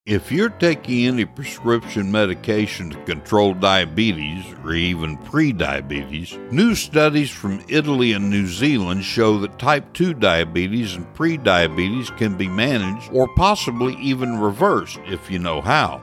[0.09, 7.63] If you're taking any prescription medication to control diabetes or even prediabetes, new studies from
[7.67, 13.27] Italy and New Zealand show that type 2 diabetes and prediabetes can be managed or
[13.35, 15.99] possibly even reversed if you know how.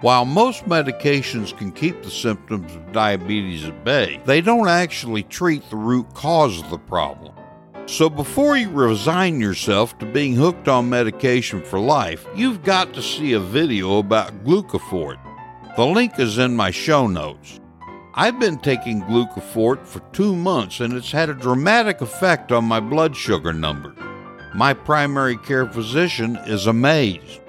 [0.00, 5.68] While most medications can keep the symptoms of diabetes at bay, they don't actually treat
[5.68, 7.34] the root cause of the problem.
[7.86, 13.02] So before you resign yourself to being hooked on medication for life, you've got to
[13.02, 15.18] see a video about Glucofort.
[15.76, 17.60] The link is in my show notes.
[18.14, 22.78] I've been taking Glucofort for two months and it's had a dramatic effect on my
[22.78, 23.94] blood sugar number.
[24.54, 27.40] My primary care physician is amazed.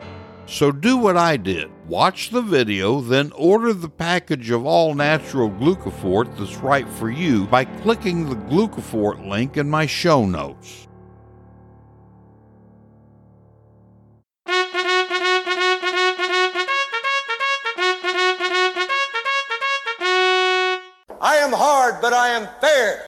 [0.45, 1.69] So do what I did.
[1.87, 7.45] Watch the video, then order the package of all natural Glucofort that's right for you
[7.47, 10.87] by clicking the Glucofort link in my show notes.
[21.19, 23.05] I am hard, but I am fair.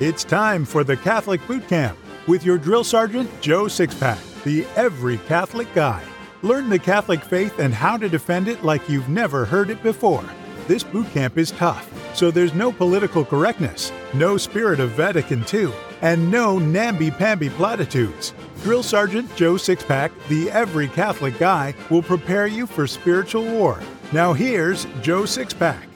[0.00, 5.18] It's time for the Catholic Boot Camp with your drill sergeant, Joe Sixpack, the every
[5.18, 6.02] Catholic guy.
[6.42, 10.24] Learn the Catholic faith and how to defend it like you've never heard it before.
[10.66, 15.72] This boot camp is tough, so there's no political correctness, no spirit of Vatican II,
[16.02, 18.34] and no namby-pamby platitudes.
[18.62, 23.80] Drill Sergeant Joe Sixpack, the every Catholic guy, will prepare you for spiritual war.
[24.12, 25.93] Now here's Joe Sixpack.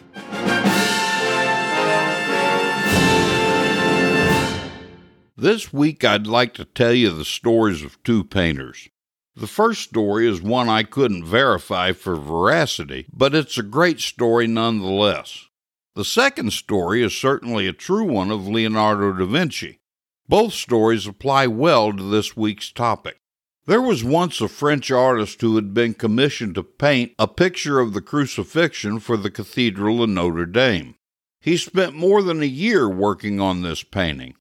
[5.40, 8.88] This week, I'd like to tell you the stories of two painters.
[9.36, 14.48] The first story is one I couldn't verify for veracity, but it's a great story
[14.48, 15.46] nonetheless.
[15.94, 19.78] The second story is certainly a true one of Leonardo da Vinci.
[20.26, 23.18] Both stories apply well to this week's topic.
[23.64, 27.92] There was once a French artist who had been commissioned to paint a picture of
[27.92, 30.96] the crucifixion for the Cathedral in Notre Dame.
[31.40, 34.34] He spent more than a year working on this painting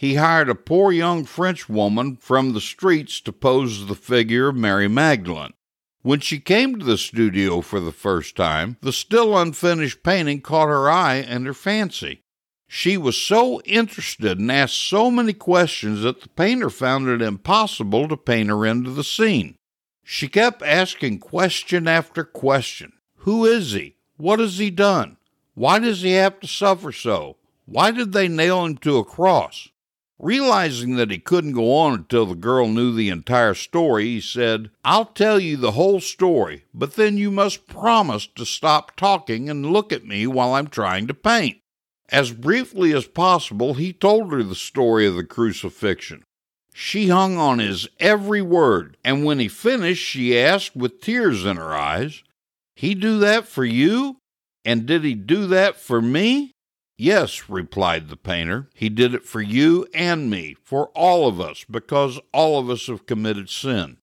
[0.00, 4.56] he hired a poor young French woman from the streets to pose the figure of
[4.56, 5.52] Mary Magdalene.
[6.00, 10.68] When she came to the studio for the first time, the still unfinished painting caught
[10.68, 12.22] her eye and her fancy.
[12.66, 18.08] She was so interested and asked so many questions that the painter found it impossible
[18.08, 19.56] to paint her into the scene.
[20.02, 23.96] She kept asking question after question Who is he?
[24.16, 25.18] What has he done?
[25.52, 27.36] Why does he have to suffer so?
[27.66, 29.68] Why did they nail him to a cross?
[30.22, 34.70] Realizing that he couldn't go on until the girl knew the entire story, he said,
[34.84, 39.72] I'll tell you the whole story, but then you must promise to stop talking and
[39.72, 41.60] look at me while I'm trying to paint.
[42.10, 46.24] As briefly as possible, he told her the story of the crucifixion.
[46.74, 51.56] She hung on his every word, and when he finished, she asked with tears in
[51.56, 52.22] her eyes,
[52.76, 54.18] He do that for you?
[54.66, 56.52] And did he do that for me?
[57.02, 61.64] Yes, replied the painter, he did it for you and me, for all of us,
[61.64, 63.96] because all of us have committed sin.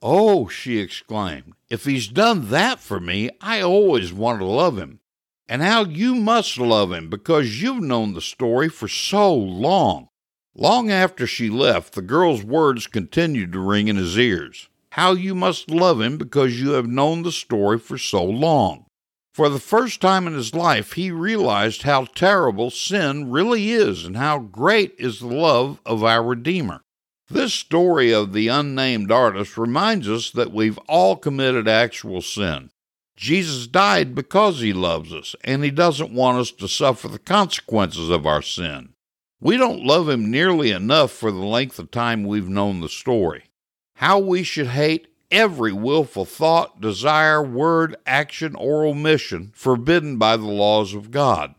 [0.00, 5.00] Oh, she exclaimed, if he's done that for me, I always want to love him.
[5.48, 10.06] And how you must love him, because you've known the story for so long.
[10.54, 14.68] Long after she left, the girl's words continued to ring in his ears.
[14.90, 18.83] How you must love him because you have known the story for so long.
[19.34, 24.16] For the first time in his life, he realized how terrible sin really is and
[24.16, 26.84] how great is the love of our Redeemer.
[27.28, 32.70] This story of the unnamed artist reminds us that we've all committed actual sin.
[33.16, 38.10] Jesus died because he loves us, and he doesn't want us to suffer the consequences
[38.10, 38.94] of our sin.
[39.40, 43.46] We don't love him nearly enough for the length of time we've known the story.
[43.96, 50.46] How we should hate every willful thought, desire, word, action, or omission forbidden by the
[50.46, 51.54] laws of God.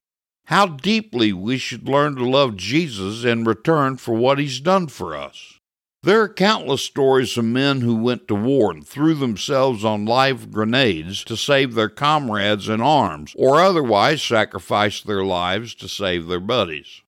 [0.46, 5.16] How deeply we should learn to love Jesus in return for what he's done for
[5.16, 5.60] us.
[6.04, 10.52] There are countless stories of men who went to war and threw themselves on live
[10.52, 16.40] grenades to save their comrades in arms, or otherwise sacrificed their lives to save their
[16.40, 17.02] buddies.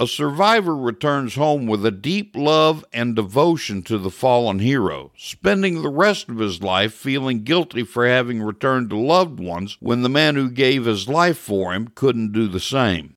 [0.00, 5.82] A survivor returns home with a deep love and devotion to the fallen hero, spending
[5.82, 10.08] the rest of his life feeling guilty for having returned to loved ones when the
[10.08, 13.14] man who gave his life for him couldn't do the same.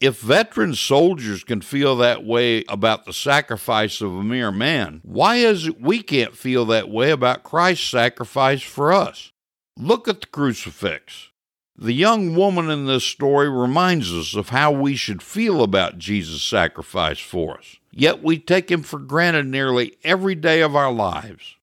[0.00, 5.36] If veteran soldiers can feel that way about the sacrifice of a mere man, why
[5.36, 9.30] is it we can't feel that way about Christ's sacrifice for us?
[9.76, 11.30] Look at the crucifix.
[11.76, 16.42] The young woman in this story reminds us of how we should feel about Jesus'
[16.42, 21.56] sacrifice for us, yet we take him for granted nearly every day of our lives.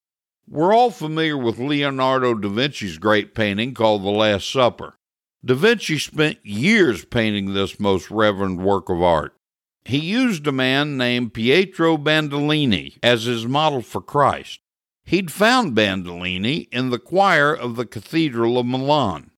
[0.46, 4.98] We're all familiar with Leonardo da Vinci's great painting called The Last Supper.
[5.42, 9.34] Da Vinci spent years painting this most reverend work of art.
[9.86, 14.60] He used a man named Pietro Bandolini as his model for Christ.
[15.04, 19.31] He'd found Bandolini in the choir of the Cathedral of Milan.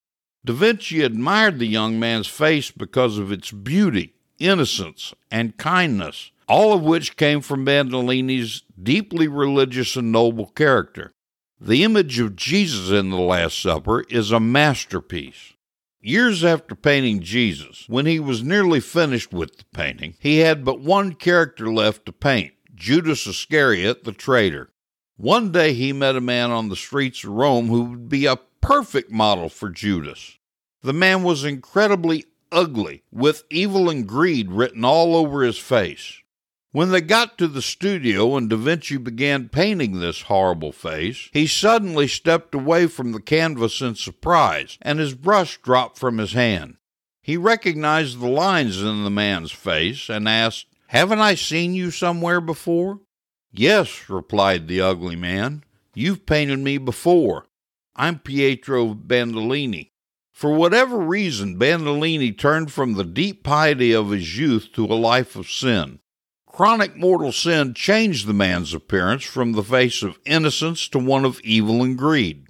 [0.44, 6.74] Da Vinci admired the young man's face because of its beauty, innocence, and kindness, all
[6.74, 11.14] of which came from Bandolini's deeply religious and noble character.
[11.58, 15.54] The image of Jesus in the Last Supper is a masterpiece.
[16.02, 20.80] Years after painting Jesus, when he was nearly finished with the painting, he had but
[20.80, 24.68] one character left to paint Judas Iscariot, the traitor.
[25.16, 28.36] One day he met a man on the streets of Rome who would be a
[28.64, 30.38] perfect model for Judas.
[30.82, 36.22] The man was incredibly ugly, with evil and greed written all over his face.
[36.72, 41.46] When they got to the studio and Da Vinci began painting this horrible face, he
[41.46, 46.78] suddenly stepped away from the canvas in surprise, and his brush dropped from his hand.
[47.20, 52.40] He recognized the lines in the man's face and asked, Haven't I seen you somewhere
[52.40, 53.00] before?
[53.52, 55.64] Yes, replied the ugly man.
[55.94, 57.44] You've painted me before.
[57.96, 59.92] I'm Pietro Bandolini.
[60.32, 65.36] For whatever reason, Bandolini turned from the deep piety of his youth to a life
[65.36, 66.00] of sin.
[66.44, 71.40] Chronic mortal sin changed the man's appearance from the face of innocence to one of
[71.42, 72.48] evil and greed.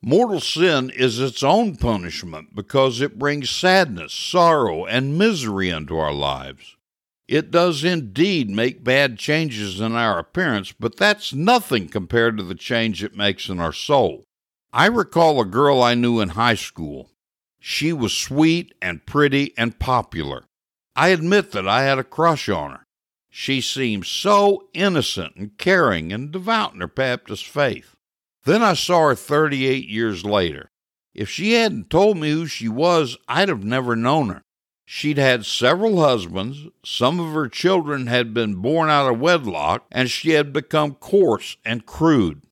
[0.00, 6.12] Mortal sin is its own punishment because it brings sadness, sorrow, and misery into our
[6.12, 6.76] lives.
[7.26, 12.54] It does indeed make bad changes in our appearance, but that's nothing compared to the
[12.54, 14.24] change it makes in our soul.
[14.76, 17.08] I recall a girl I knew in high school.
[17.60, 20.46] She was sweet and pretty and popular.
[20.96, 22.86] I admit that I had a crush on her.
[23.30, 27.94] She seemed so innocent and caring and devout in her Baptist faith.
[28.46, 30.72] Then I saw her 38 years later.
[31.14, 34.42] If she hadn't told me who she was, I'd have never known her.
[34.86, 40.10] She'd had several husbands, some of her children had been born out of wedlock, and
[40.10, 42.42] she had become coarse and crude.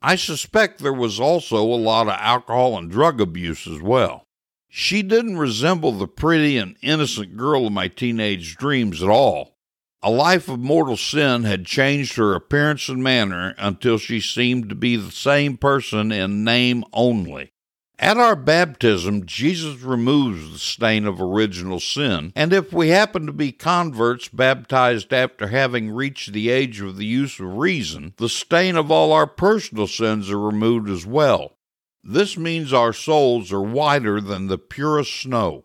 [0.00, 4.24] I suspect there was also a lot of alcohol and drug abuse as well.
[4.68, 9.56] She didn't resemble the pretty and innocent girl of my teenage dreams at all.
[10.02, 14.76] A life of mortal sin had changed her appearance and manner until she seemed to
[14.76, 17.52] be the same person in name only.
[18.00, 23.32] At our baptism, Jesus removes the stain of original sin, and if we happen to
[23.32, 28.76] be converts baptized after having reached the age of the use of reason, the stain
[28.76, 31.56] of all our personal sins are removed as well.
[32.04, 35.64] This means our souls are whiter than the purest snow.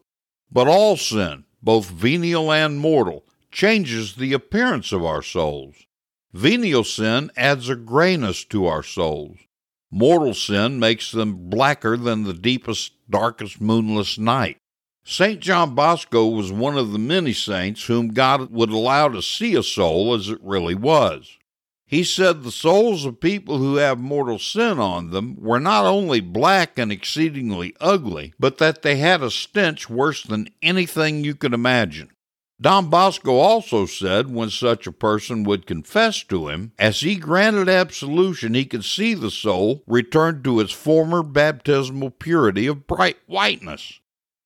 [0.52, 5.86] But all sin, both venial and mortal, changes the appearance of our souls.
[6.34, 9.38] Venial sin adds a grayness to our souls.
[9.96, 14.58] Mortal sin makes them blacker than the deepest, darkest moonless night.
[15.04, 15.40] St.
[15.40, 19.62] John Bosco was one of the many saints whom God would allow to see a
[19.62, 21.38] soul as it really was.
[21.86, 26.22] He said the souls of people who have mortal sin on them were not only
[26.22, 31.54] black and exceedingly ugly, but that they had a stench worse than anything you could
[31.54, 32.10] imagine.
[32.64, 37.68] Don Bosco also said when such a person would confess to him, as he granted
[37.68, 44.00] absolution, he could see the soul return to its former baptismal purity of bright whiteness.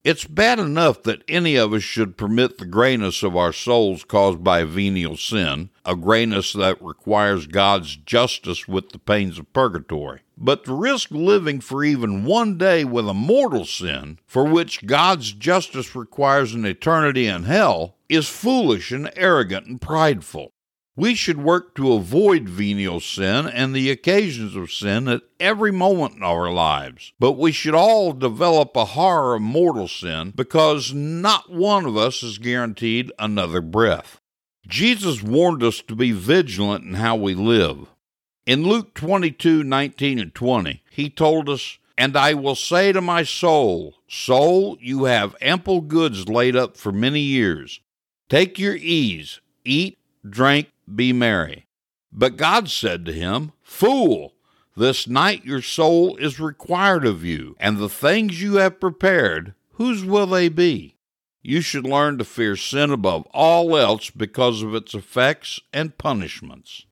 [0.03, 4.43] It's bad enough that any of us should permit the grayness of our souls caused
[4.43, 10.22] by venial sin, a grayness that requires God's justice with the pains of purgatory.
[10.36, 15.34] But to risk living for even one day with a mortal sin, for which God's
[15.34, 20.51] justice requires an eternity in hell, is foolish and arrogant and prideful.
[20.95, 26.16] We should work to avoid venial sin and the occasions of sin at every moment
[26.16, 27.14] in our lives.
[27.20, 32.24] But we should all develop a horror of mortal sin because not one of us
[32.24, 34.20] is guaranteed another breath.
[34.68, 37.88] Jesus warned us to be vigilant in how we live.
[38.47, 43.22] In Luke 22 19 and 20, he told us, And I will say to my
[43.22, 47.82] soul, Soul, you have ample goods laid up for many years.
[48.30, 49.97] Take your ease, eat,
[50.28, 51.67] drink, be merry.
[52.11, 54.34] But God said to him, Fool,
[54.75, 60.03] this night your soul is required of you, and the things you have prepared, whose
[60.03, 60.97] will they be?
[61.41, 66.86] You should learn to fear sin above all else because of its effects and punishments.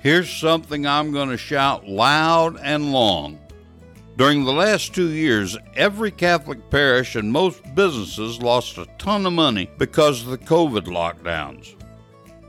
[0.00, 3.40] Here's something I'm going to shout loud and long.
[4.16, 9.34] During the last two years, every Catholic parish and most businesses lost a ton of
[9.34, 11.74] money because of the COVID lockdowns.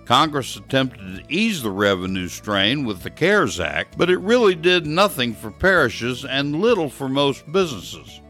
[0.06, 4.88] Congress attempted to ease the revenue strain with the CARES Act, but it really did
[4.88, 8.22] nothing for parishes and little for most businesses.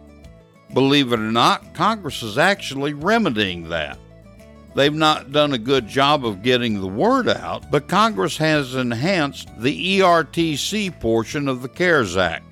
[0.73, 3.99] Believe it or not, Congress is actually remedying that.
[4.73, 9.49] They've not done a good job of getting the word out, but Congress has enhanced
[9.61, 12.46] the ERTC portion of the CARES Act.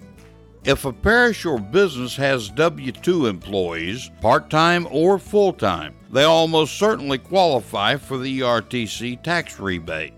[0.66, 6.24] If a parish or business has W 2 employees, part time or full time, they
[6.24, 10.14] almost certainly qualify for the ERTC tax rebate.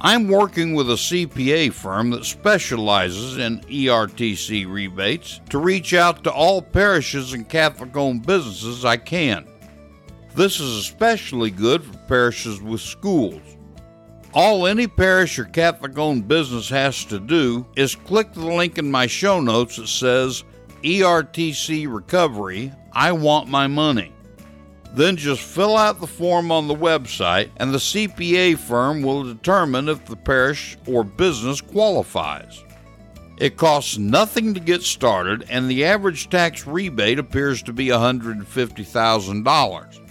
[0.00, 6.32] I'm working with a CPA firm that specializes in ERTC rebates to reach out to
[6.32, 9.46] all parishes and Catholic owned businesses I can.
[10.34, 13.57] This is especially good for parishes with schools.
[14.34, 18.90] All any parish or Catholic owned business has to do is click the link in
[18.90, 20.44] my show notes that says
[20.82, 24.12] ERTC Recovery, I want my money.
[24.92, 29.88] Then just fill out the form on the website, and the CPA firm will determine
[29.88, 32.64] if the parish or business qualifies.
[33.38, 40.07] It costs nothing to get started, and the average tax rebate appears to be $150,000.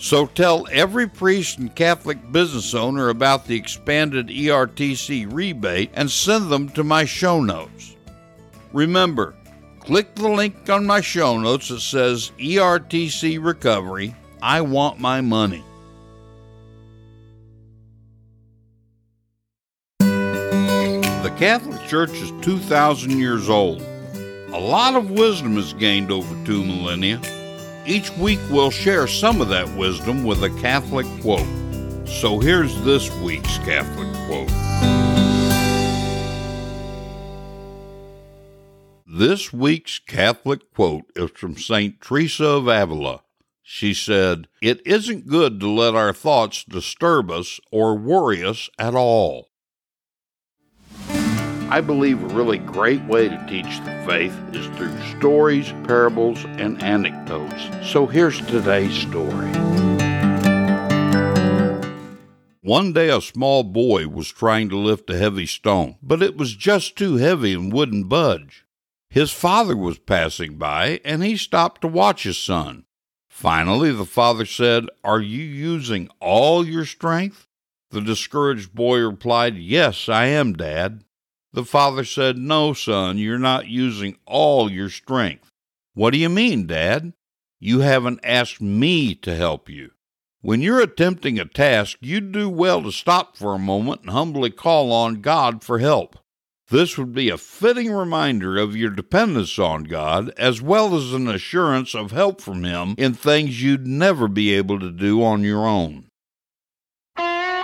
[0.00, 6.50] So tell every priest and Catholic business owner about the expanded ERTC rebate and send
[6.50, 7.96] them to my show notes.
[8.72, 9.34] Remember,
[9.78, 14.14] click the link on my show notes that says ERTC Recovery.
[14.40, 15.62] I want my money.
[19.98, 23.82] The Catholic Church is 2,000 years old.
[23.82, 27.20] A lot of wisdom is gained over two millennia.
[27.86, 31.46] Each week we'll share some of that wisdom with a Catholic quote.
[32.06, 34.50] So here's this week's Catholic quote.
[39.06, 42.00] This week's Catholic quote is from St.
[42.00, 43.22] Teresa of Avila.
[43.62, 48.94] She said, It isn't good to let our thoughts disturb us or worry us at
[48.94, 49.49] all.
[51.72, 56.82] I believe a really great way to teach the faith is through stories, parables, and
[56.82, 57.62] anecdotes.
[57.88, 59.52] So here's today's story.
[62.60, 66.56] One day a small boy was trying to lift a heavy stone, but it was
[66.56, 68.66] just too heavy and wouldn't budge.
[69.08, 72.84] His father was passing by, and he stopped to watch his son.
[73.28, 77.46] Finally, the father said, Are you using all your strength?
[77.90, 81.04] The discouraged boy replied, Yes, I am, Dad.
[81.52, 85.50] The father said, No, son, you're not using all your strength.
[85.94, 87.12] What do you mean, Dad?
[87.58, 89.90] You haven't asked me to help you.
[90.42, 94.50] When you're attempting a task, you'd do well to stop for a moment and humbly
[94.50, 96.18] call on God for help.
[96.70, 101.28] This would be a fitting reminder of your dependence on God, as well as an
[101.28, 105.66] assurance of help from Him in things you'd never be able to do on your
[105.66, 106.06] own.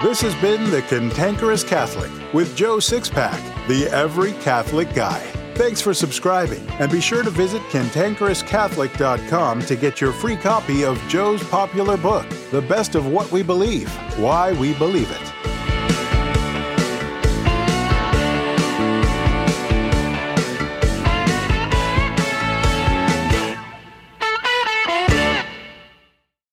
[0.03, 5.21] This has been The Cantankerous Catholic with Joe Sixpack, the Every Catholic Guy.
[5.55, 11.01] Thanks for subscribing, and be sure to visit cantankerouscatholic.com to get your free copy of
[11.09, 13.89] Joe's popular book, The Best of What We Believe
[14.19, 15.36] Why We Believe It.